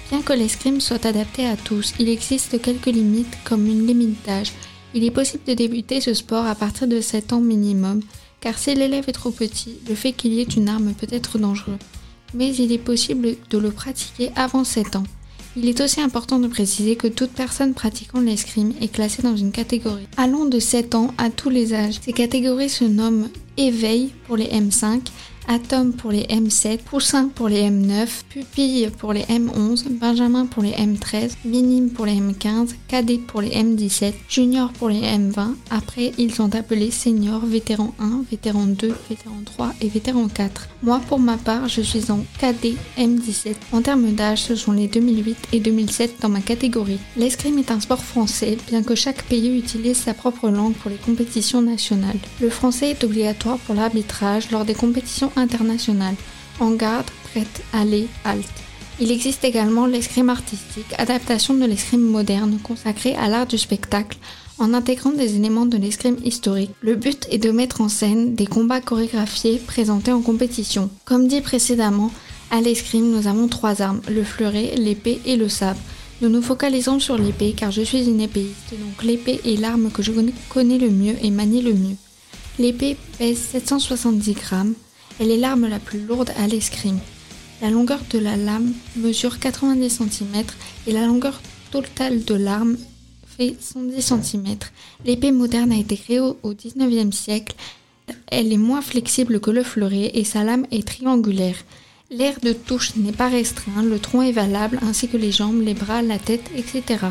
[0.10, 4.54] Bien que l'escrime soit adapté à tous, il existe quelques limites comme une limite d'âge.
[4.96, 8.00] Il est possible de débuter ce sport à partir de 7 ans minimum,
[8.40, 11.38] car si l'élève est trop petit, le fait qu'il y ait une arme peut être
[11.38, 11.78] dangereux.
[12.34, 15.04] Mais il est possible de le pratiquer avant 7 ans.
[15.58, 19.52] Il est aussi important de préciser que toute personne pratiquant l'escrime est classée dans une
[19.52, 20.08] catégorie.
[20.16, 22.00] Allant de 7 ans à tous les âges.
[22.02, 23.28] Ces catégories se nomment
[23.58, 25.02] éveil pour les M5,
[25.48, 30.72] atome pour les M7, poussin pour les M9, pupille pour les M11, benjamin pour les
[30.72, 35.56] M13, minime pour les M15, cadet pour les M17, junior pour les M20.
[35.70, 40.70] Après, ils sont appelés seniors, vétéran 1, vétéran 2, vétéran 3 et vétéran 4.
[40.84, 43.56] Moi, pour ma part, je suis en cadet M17.
[43.72, 47.00] En termes d'âge, ce sont les 2008 et 2007 dans ma catégorie.
[47.18, 50.98] L'escrime est un sport français, bien que chaque pays utilise sa propre langue pour les
[50.98, 52.20] compétitions nationales.
[52.40, 56.16] Le français est obligatoire pour l'arbitrage lors des compétitions internationales.
[56.60, 58.46] En garde, prête, aller, halte.
[59.00, 64.18] Il existe également l'escrime artistique, adaptation de l'escrime moderne consacrée à l'art du spectacle
[64.60, 66.70] en intégrant des éléments de l'escrime historique.
[66.82, 70.90] Le but est de mettre en scène des combats chorégraphiés présentés en compétition.
[71.04, 72.12] Comme dit précédemment,
[72.52, 75.80] à l'escrime, nous avons trois armes, le fleuret, l'épée et le sabre.
[76.22, 80.04] Nous nous focalisons sur l'épée car je suis une épéiste, donc l'épée est l'arme que
[80.04, 80.12] je
[80.50, 81.96] connais le mieux et manie le mieux.
[82.60, 84.76] L'épée pèse 770 grammes,
[85.22, 86.98] elle est l'arme la plus lourde à l'escrime.
[87.62, 90.44] La longueur de la lame mesure 90 cm
[90.88, 92.76] et la longueur totale de l'arme
[93.28, 94.58] fait 110 cm.
[95.06, 97.56] L'épée moderne a été créée au, 19e siècle.
[98.32, 101.58] Elle est moins flexible que le fleuret et sa lame est triangulaire.
[102.10, 105.76] L'air de touche n'est pas restreint, le tronc est valable ainsi que les jambes, les
[105.76, 107.06] bras, la tête, etc.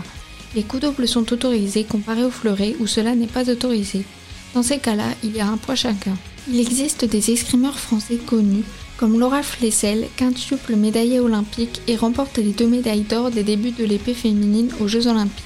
[0.57, 4.05] Les coups doubles sont autorisés comparé au fleuret où cela n'est pas autorisé.
[4.53, 6.17] Dans ces cas-là, il y a un poids chacun.
[6.49, 8.65] Il existe des escrimeurs français connus
[8.97, 13.85] comme Laura Flessel, quintuple médaillée olympique et remporte les deux médailles d'or des débuts de
[13.85, 15.45] l'épée féminine aux Jeux olympiques.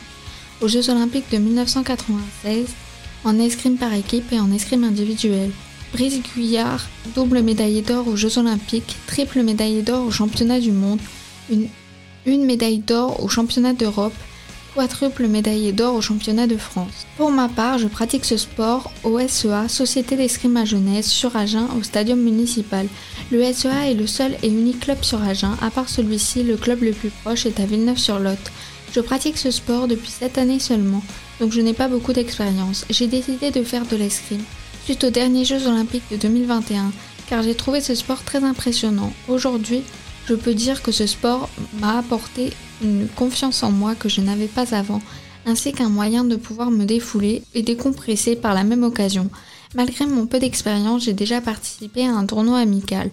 [0.61, 2.66] Aux Jeux olympiques de 1996,
[3.24, 5.51] en escrime par équipe et en escrime individuel.
[5.92, 11.01] Brice Guyard, double médaillée d'or aux Jeux olympiques, triple médaillée d'or aux championnats du monde,
[11.49, 14.14] une médaille d'or aux championnats d'Europe,
[14.75, 17.07] quadruple médaillée d'or au championnat de France.
[17.16, 21.68] Pour ma part, je pratique ce sport au SEA, Société d'escrime à Genèse, sur Agen,
[21.79, 22.89] au stadium municipal.
[23.31, 26.83] Le SEA est le seul et unique club sur Agen, à part celui-ci, le club
[26.83, 28.51] le plus proche est à Villeneuve-sur-Lot.
[28.93, 31.03] Je pratique ce sport depuis cette année seulement,
[31.41, 32.85] donc je n'ai pas beaucoup d'expérience.
[32.91, 34.43] J'ai décidé de faire de l'escrime,
[34.85, 36.93] suite aux derniers Jeux olympiques de 2021,
[37.29, 39.12] car j'ai trouvé ce sport très impressionnant.
[39.29, 39.83] Aujourd'hui,
[40.27, 41.51] Je peux dire que ce sport
[41.81, 42.53] m'a apporté
[42.83, 45.03] une confiance en moi que je n'avais pas avant,
[45.45, 49.31] ainsi qu'un moyen de pouvoir me défouler et décompresser par la même occasion.
[49.75, 53.11] Malgré mon peu d'expérience, j'ai déjà participé à un tournoi amical.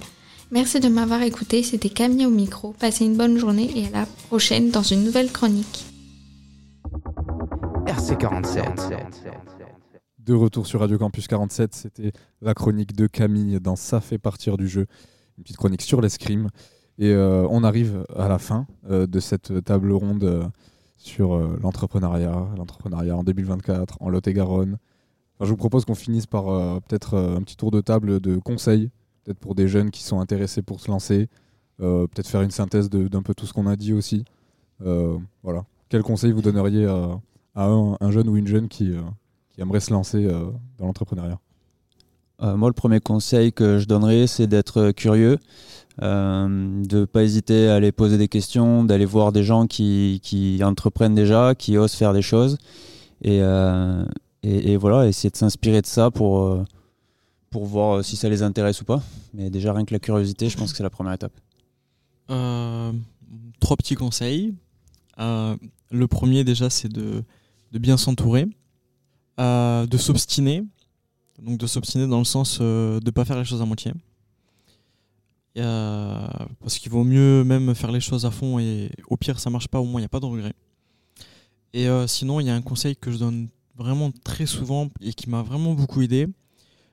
[0.52, 2.74] Merci de m'avoir écouté, c'était Camille au micro.
[2.80, 5.86] Passez une bonne journée et à la prochaine dans une nouvelle chronique.
[7.88, 9.02] RC47.
[10.20, 14.56] De retour sur Radio Campus 47, c'était la chronique de Camille dans Ça fait partir
[14.56, 14.86] du jeu,
[15.38, 16.50] une petite chronique sur l'escrime.
[16.98, 20.44] Et euh, on arrive à la fin euh, de cette table ronde euh,
[20.98, 24.78] sur l'entrepreneuriat, l'entrepreneuriat en 2024, en Lot-et-Garonne.
[25.40, 26.46] Je vous propose qu'on finisse par
[26.84, 28.92] peut-être un petit tour de table de conseils,
[29.24, 31.28] peut-être pour des jeunes qui sont intéressés pour se lancer,
[31.80, 34.24] peut-être faire une synthèse d'un peu tout ce qu'on a dit aussi.
[34.80, 35.66] Voilà.
[35.90, 37.20] Quel conseil vous donneriez à,
[37.56, 38.94] un, un jeune ou une jeune qui,
[39.50, 40.28] qui aimerait se lancer
[40.78, 41.40] dans l'entrepreneuriat?
[42.42, 45.38] Euh, moi, le premier conseil que je donnerais, c'est d'être curieux,
[46.02, 50.20] euh, de ne pas hésiter à aller poser des questions, d'aller voir des gens qui,
[50.24, 52.58] qui entreprennent déjà, qui osent faire des choses.
[53.22, 54.04] Et, euh,
[54.42, 56.66] et, et voilà, essayer de s'inspirer de ça pour,
[57.52, 59.04] pour voir si ça les intéresse ou pas.
[59.34, 61.34] Mais déjà, rien que la curiosité, je pense que c'est la première étape.
[63.60, 64.56] Trois petits conseils.
[65.18, 67.24] Le premier déjà c'est de,
[67.74, 68.48] de bien s'entourer,
[69.38, 70.64] de s'obstiner,
[71.40, 73.94] donc de s'obstiner dans le sens euh, de ne pas faire les choses à moitié.
[75.56, 79.68] Parce qu'il vaut mieux même faire les choses à fond et au pire ça marche
[79.68, 80.54] pas, au moins il n'y a pas de regret.
[81.74, 85.14] Et euh, sinon il y a un conseil que je donne vraiment très souvent et
[85.14, 86.28] qui m'a vraiment beaucoup aidé,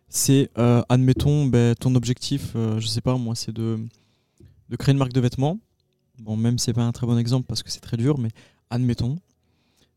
[0.09, 3.79] c'est euh, admettons ben, ton objectif, je sais pas moi c'est de
[4.79, 5.59] créer une marque de vêtements.
[6.19, 8.31] Bon, même c'est pas un très bon exemple parce que c'est très dur, mais
[8.71, 9.19] admettons.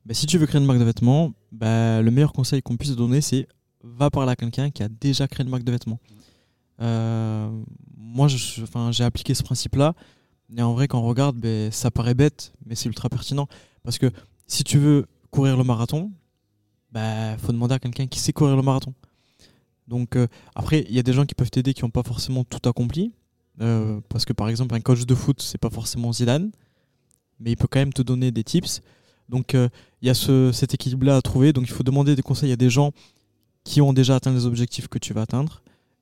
[0.05, 2.95] Bah, si tu veux créer une marque de vêtements, bah, le meilleur conseil qu'on puisse
[2.95, 3.47] donner, c'est
[3.83, 5.99] va parler à quelqu'un qui a déjà créé une marque de vêtements.
[6.81, 7.49] Euh,
[7.97, 8.27] moi,
[8.61, 9.93] enfin, j'ai appliqué ce principe-là.
[10.55, 13.47] Et en vrai, quand on regarde, ben, ça paraît bête, mais c'est ultra pertinent.
[13.83, 14.11] Parce que
[14.47, 16.11] si tu veux courir le marathon,
[16.91, 18.93] bah, faut demander à quelqu'un qui sait courir le marathon.
[19.87, 22.43] Donc, euh, après, il y a des gens qui peuvent t'aider qui n'ont pas forcément
[22.43, 23.13] tout accompli.
[23.61, 26.51] Euh, parce que par exemple, un coach de foot, c'est pas forcément Zidane,
[27.39, 28.81] mais il peut quand même te donner des tips.
[29.29, 29.69] Donc euh,
[30.01, 31.53] il y a ce, cet équilibre-là à trouver.
[31.53, 32.91] Donc il faut demander des conseils à des gens
[33.63, 35.61] qui ont déjà atteint les objectifs que tu vas atteindre.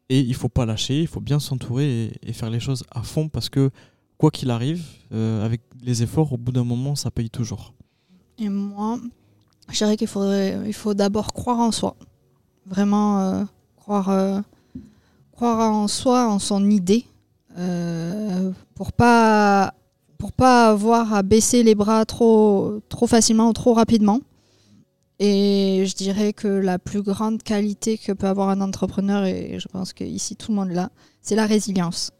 [0.09, 3.29] Et il faut pas lâcher, il faut bien s'entourer et, faire les choses à fond
[3.29, 3.69] parce que
[4.17, 4.83] quoi qu'il arrive,
[5.13, 7.73] euh, avec les efforts, au bout d'un moment, ça paye toujours.
[8.39, 8.99] Et moi,
[9.69, 11.95] je dirais qu'il faut d'abord croire en soi.
[12.65, 13.43] Vraiment euh,
[13.75, 14.41] croire, euh,
[15.31, 17.05] croire en soi, en son idée,
[18.75, 19.73] pour pas
[20.17, 24.21] pour pas avoir à baisser les bras trop trop facilement ou trop rapidement.
[25.19, 29.67] Et je dirais que la plus grande qualité que peut avoir un entrepreneur, et je
[29.67, 30.91] pense qu'ici tout le monde l'a,
[31.21, 32.11] c'est la résilience.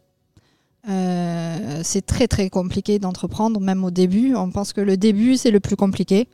[0.88, 4.34] Euh, c'est très très compliqué d'entreprendre, même au début.
[4.34, 6.28] On pense que le début c'est le plus compliqué,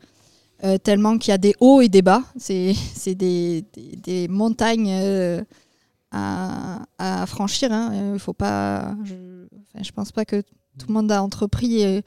[0.65, 2.23] euh, tellement qu'il y a des hauts et des bas.
[2.37, 2.75] C'est
[3.07, 5.43] des, des- des montagnes euh,
[6.13, 7.73] à, à franchir.
[7.73, 8.17] hein.
[8.19, 8.95] Faut pas.
[9.05, 9.15] Je,
[9.75, 10.43] enfin, pense pas que
[10.79, 12.03] tout le monde a entrepris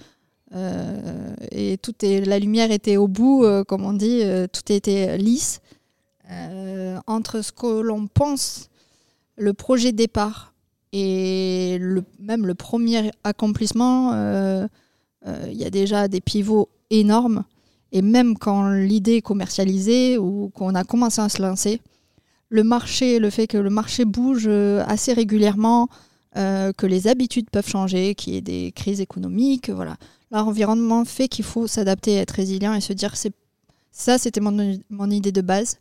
[0.56, 4.72] euh, et tout est, la lumière était au bout, euh, comme on dit, euh, tout
[4.72, 5.62] était lisse.
[7.08, 8.70] Entre ce que l'on pense,
[9.36, 10.54] le projet départ
[10.94, 11.80] et
[12.20, 14.14] même le premier accomplissement,
[15.26, 17.46] il y a déjà des pivots énormes.
[17.92, 21.82] Et même quand l'idée est commercialisée ou qu'on a commencé à se lancer,
[22.50, 25.90] le marché, le fait que le marché bouge assez régulièrement,
[26.36, 29.98] que les habitudes peuvent changer, qu'il y ait des crises économiques, voilà.
[30.32, 33.34] L'environnement fait qu'il faut s'adapter, être résilient et se dire c'est
[33.92, 35.78] ça, c'était mon, mon idée de base.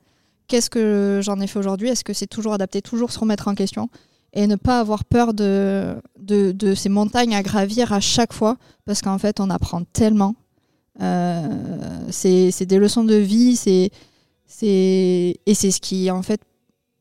[0.46, 1.88] Qu'est-ce que j'en ai fait aujourd'hui?
[1.88, 3.90] Est-ce que c'est toujours adapté, toujours se remettre en question
[4.32, 8.56] et ne pas avoir peur de, de, de ces montagnes à gravir à chaque fois?
[8.86, 10.34] Parce qu'en fait on apprend tellement.
[11.00, 11.46] Euh,
[12.10, 13.90] c'est des leçons de vie, c'est
[14.62, 16.40] et c'est ce qui en fait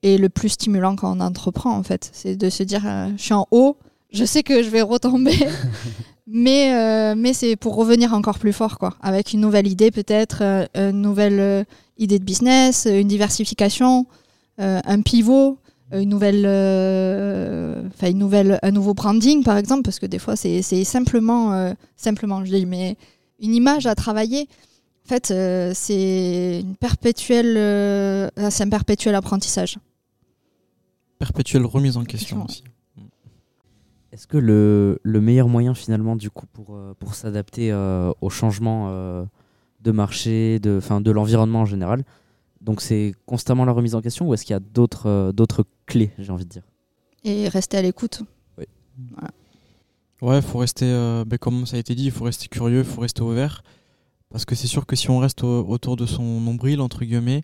[0.03, 3.21] est le plus stimulant quand on entreprend en fait, c'est de se dire euh, je
[3.23, 3.77] suis en haut,
[4.11, 5.35] je sais que je vais retomber,
[6.27, 10.39] mais euh, mais c'est pour revenir encore plus fort quoi, avec une nouvelle idée peut-être,
[10.41, 11.63] euh, une nouvelle euh,
[11.97, 14.05] idée de business, une diversification,
[14.59, 15.57] euh, un pivot
[15.93, 20.35] une nouvelle, euh, enfin une nouvelle, un nouveau branding par exemple, parce que des fois
[20.35, 22.97] c'est c'est simplement, euh, simplement je dis, mais
[23.39, 24.47] une image à travailler.
[25.05, 29.77] En fait, euh, c'est une perpétuelle, euh, c'est un perpétuel apprentissage.
[31.17, 32.63] Perpétuelle remise en question aussi.
[34.11, 38.29] Est-ce que le, le meilleur moyen finalement du coup pour, euh, pour s'adapter euh, au
[38.29, 39.25] changement euh,
[39.81, 42.03] de marché, de, enfin, de l'environnement en général,
[42.61, 45.65] donc c'est constamment la remise en question ou est-ce qu'il y a d'autres euh, d'autres
[45.85, 46.63] clés, j'ai envie de dire?
[47.23, 48.21] Et rester à l'écoute.
[48.57, 48.65] Oui.
[49.11, 49.31] Voilà.
[50.21, 52.85] Ouais, faut rester, euh, ben, comme ça a été dit, il faut rester curieux, il
[52.85, 53.61] faut rester ouvert.
[54.29, 57.43] Parce que c'est sûr que si on reste au- autour de son nombril, entre guillemets,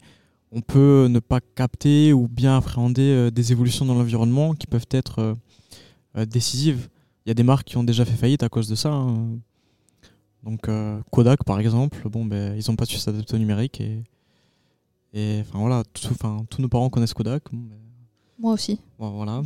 [0.52, 4.88] on peut ne pas capter ou bien appréhender euh, des évolutions dans l'environnement qui peuvent
[4.92, 5.36] être
[6.18, 6.90] euh, décisives.
[7.26, 8.92] Il y a des marques qui ont déjà fait faillite à cause de ça.
[8.92, 9.38] hein.
[10.44, 13.80] Donc euh, Kodak, par exemple, bon, ben, ils n'ont pas su s'adapter au numérique.
[13.82, 14.04] Et,
[15.14, 17.44] et enfin, voilà, tout- enfin, tous nos parents connaissent Kodak.
[17.52, 17.78] bon, ben,
[18.40, 18.80] Moi aussi.
[19.00, 19.42] Bon, voilà.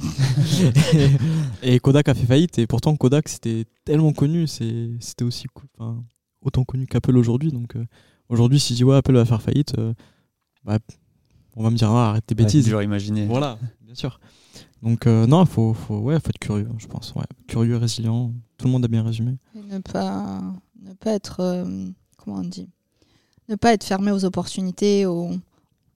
[1.62, 5.46] et, et Kodak a fait faillite et pourtant Kodak c'était tellement connu, c'est- c'était aussi
[5.78, 6.04] enfin,
[6.42, 7.52] autant connu qu'Apple aujourd'hui.
[7.52, 7.86] Donc euh,
[8.30, 9.94] aujourd'hui, si je dis ouais Apple va faire faillite, euh,
[10.64, 10.80] bah,
[11.56, 12.66] on va me dire ah, arrête tes Ouais, bêtises.
[12.66, 13.26] dur à imaginer.
[13.28, 14.20] Voilà, bien sûr.
[14.84, 17.14] Donc euh, non, faut, faut, ouais, faut être curieux, je pense.
[17.16, 17.24] Ouais.
[17.48, 18.32] Curieux, résilient.
[18.58, 19.36] Tout le monde a bien résumé.
[19.56, 20.42] Ne pas,
[20.82, 21.86] ne pas être, euh,
[22.18, 22.68] comment on dit,
[23.50, 25.06] ne pas être fermé aux opportunités.
[25.06, 25.32] Aux,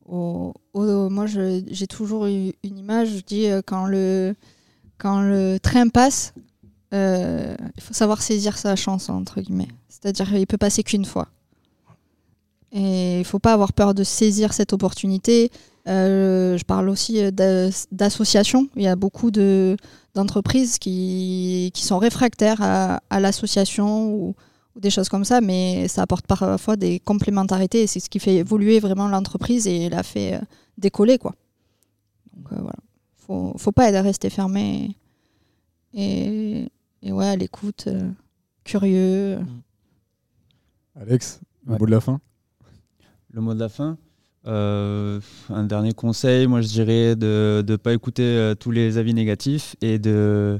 [0.07, 3.09] aux- aux- moi, j'ai toujours eu une image.
[3.18, 4.36] Je dis euh, quand le,
[4.97, 6.34] quand le train passe,
[6.93, 9.70] il faut savoir saisir sa chance entre guillemets.
[9.88, 11.30] C'est-à-dire qu'il peut passer qu'une fois.
[12.74, 15.51] Et il faut pas avoir peur de saisir cette opportunité.
[15.88, 18.68] Euh, je parle aussi euh, d'as- d'associations.
[18.76, 19.76] Il y a beaucoup de,
[20.14, 24.36] d'entreprises qui, qui sont réfractaires à, à l'association ou,
[24.76, 28.20] ou des choses comme ça, mais ça apporte parfois des complémentarités et c'est ce qui
[28.20, 30.40] fait évoluer vraiment l'entreprise et la fait euh,
[30.78, 31.18] décoller.
[31.18, 31.34] Quoi.
[32.36, 32.78] Donc euh, voilà.
[33.16, 34.96] Faut, faut pas être rester fermé
[35.94, 36.68] et,
[37.02, 38.10] et ouais, à l'écoute, euh,
[38.64, 39.40] curieux.
[41.00, 41.80] Alex, le Ouais.
[41.80, 42.20] mot de la fin?
[43.32, 43.98] Le mot de la fin?
[44.48, 45.20] Euh,
[45.50, 49.76] un dernier conseil, moi je dirais de ne pas écouter euh, tous les avis négatifs
[49.82, 50.60] et de,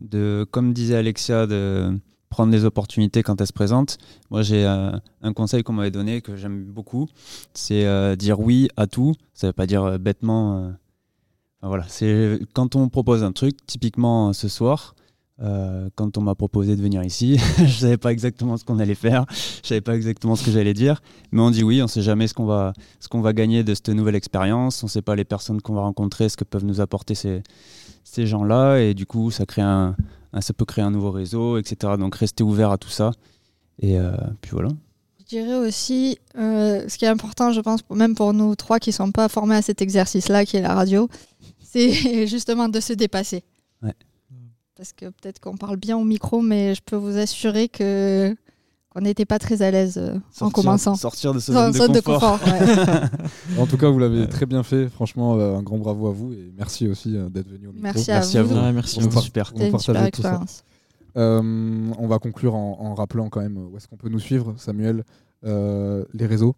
[0.00, 1.92] de, comme disait Alexia, de
[2.30, 3.98] prendre les opportunités quand elles se présentent.
[4.30, 7.06] Moi j'ai euh, un conseil qu'on m'avait donné que j'aime beaucoup,
[7.52, 9.14] c'est dire oui à tout.
[9.34, 10.72] Ça ne veut pas dire bêtement.
[11.60, 14.94] voilà, c'est quand on propose un truc, typiquement ce soir.
[15.40, 18.94] Euh, quand on m'a proposé de venir ici, je savais pas exactement ce qu'on allait
[18.94, 19.24] faire,
[19.62, 21.00] je savais pas exactement ce que j'allais dire,
[21.32, 23.74] mais on dit oui, on sait jamais ce qu'on va, ce qu'on va gagner de
[23.74, 26.80] cette nouvelle expérience, on sait pas les personnes qu'on va rencontrer, ce que peuvent nous
[26.80, 27.42] apporter ces,
[28.04, 29.94] ces gens-là, et du coup, ça, crée un,
[30.32, 31.92] un- ça peut créer un nouveau réseau, etc.
[31.98, 33.12] Donc, restez ouvert à tout ça.
[33.80, 34.70] Et euh, puis voilà.
[35.20, 38.90] Je dirais aussi, euh, ce qui est important, je pense, même pour nous trois qui
[38.90, 41.08] ne sommes pas formés à cet exercice-là, qui est la radio,
[41.62, 43.44] c'est justement de se dépasser.
[43.82, 43.92] Ouais.
[44.78, 48.34] Parce que peut-être qu'on parle bien au micro, mais je peux vous assurer que
[48.94, 50.94] qu'on n'était pas très à l'aise euh, en commençant.
[50.94, 52.38] sortir de ce Dans- zone de confort.
[52.46, 53.58] ouais.
[53.58, 54.88] En tout cas, vous l'avez très bien fait.
[54.88, 57.82] Franchement, euh, un grand bravo à vous et merci aussi euh, d'être venu au micro.
[57.82, 58.54] Merci à Merci à vous.
[58.54, 58.60] vous.
[58.60, 59.50] Ouais, merci On à Super.
[59.54, 60.28] on C'était une super tout ça.
[60.30, 60.64] expérience.
[61.16, 64.54] Euh, on va conclure en, en rappelant quand même où est-ce qu'on peut nous suivre,
[64.56, 65.04] Samuel,
[65.44, 66.54] euh, les réseaux?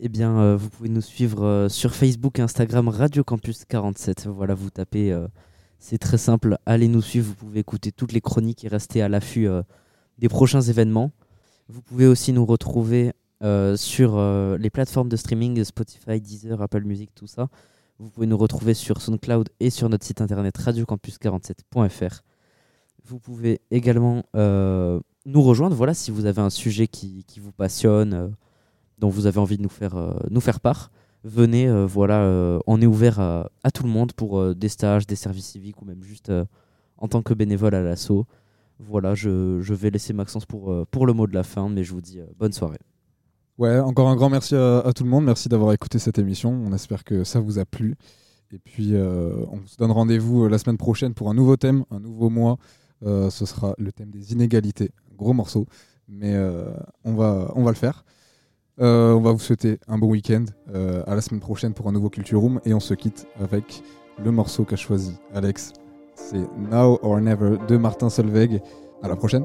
[0.00, 4.26] Eh bien, euh, vous pouvez nous suivre euh, sur Facebook, Instagram, Radio Campus 47.
[4.26, 5.28] Voilà, vous tapez, euh,
[5.82, 6.58] c'est très simple.
[6.64, 9.62] Allez nous suivre, vous pouvez écouter toutes les chroniques et rester à l'affût euh,
[10.16, 11.10] des prochains événements.
[11.68, 13.12] Vous pouvez aussi nous retrouver
[13.42, 17.48] euh, sur euh, les plateformes de streaming, Spotify, Deezer, Apple Music, tout ça.
[17.98, 22.20] Vous pouvez nous retrouver sur SoundCloud et sur notre site internet radiocampus47.fr.
[23.04, 28.32] Vous pouvez également nous rejoindre, voilà, si vous avez un sujet qui, vous passionne,
[28.98, 30.92] dont vous avez envie de nous faire part.
[31.24, 35.06] Venez, euh, voilà, euh, on est ouvert à, tout le monde pour euh, des stages,
[35.06, 36.32] des services civiques ou même juste
[36.96, 38.26] en tant que bénévole à l'assaut.
[38.80, 39.28] Voilà, je,
[39.72, 42.80] vais laisser Maxence pour, le mot de la fin, mais je vous dis bonne soirée.
[43.58, 45.24] Ouais, encore un grand merci à, tout le monde.
[45.24, 46.50] Merci d'avoir écouté cette émission.
[46.50, 47.94] On espère que ça vous a plu.
[48.50, 52.28] Et puis, on se donne rendez-vous la semaine prochaine pour un nouveau thème, un nouveau
[52.28, 52.56] mois.
[53.04, 54.90] Ce sera le thème des inégalités.
[55.16, 55.66] Gros morceau,
[56.08, 56.36] mais
[57.04, 58.04] on va le faire.
[58.80, 60.44] Euh, on va vous souhaiter un bon week-end.
[60.74, 62.60] Euh, à la semaine prochaine pour un nouveau Culture Room.
[62.64, 63.82] Et on se quitte avec
[64.22, 65.72] le morceau qu'a choisi Alex.
[66.14, 68.60] C'est Now or Never de Martin Solveig.
[69.02, 69.44] À la prochaine.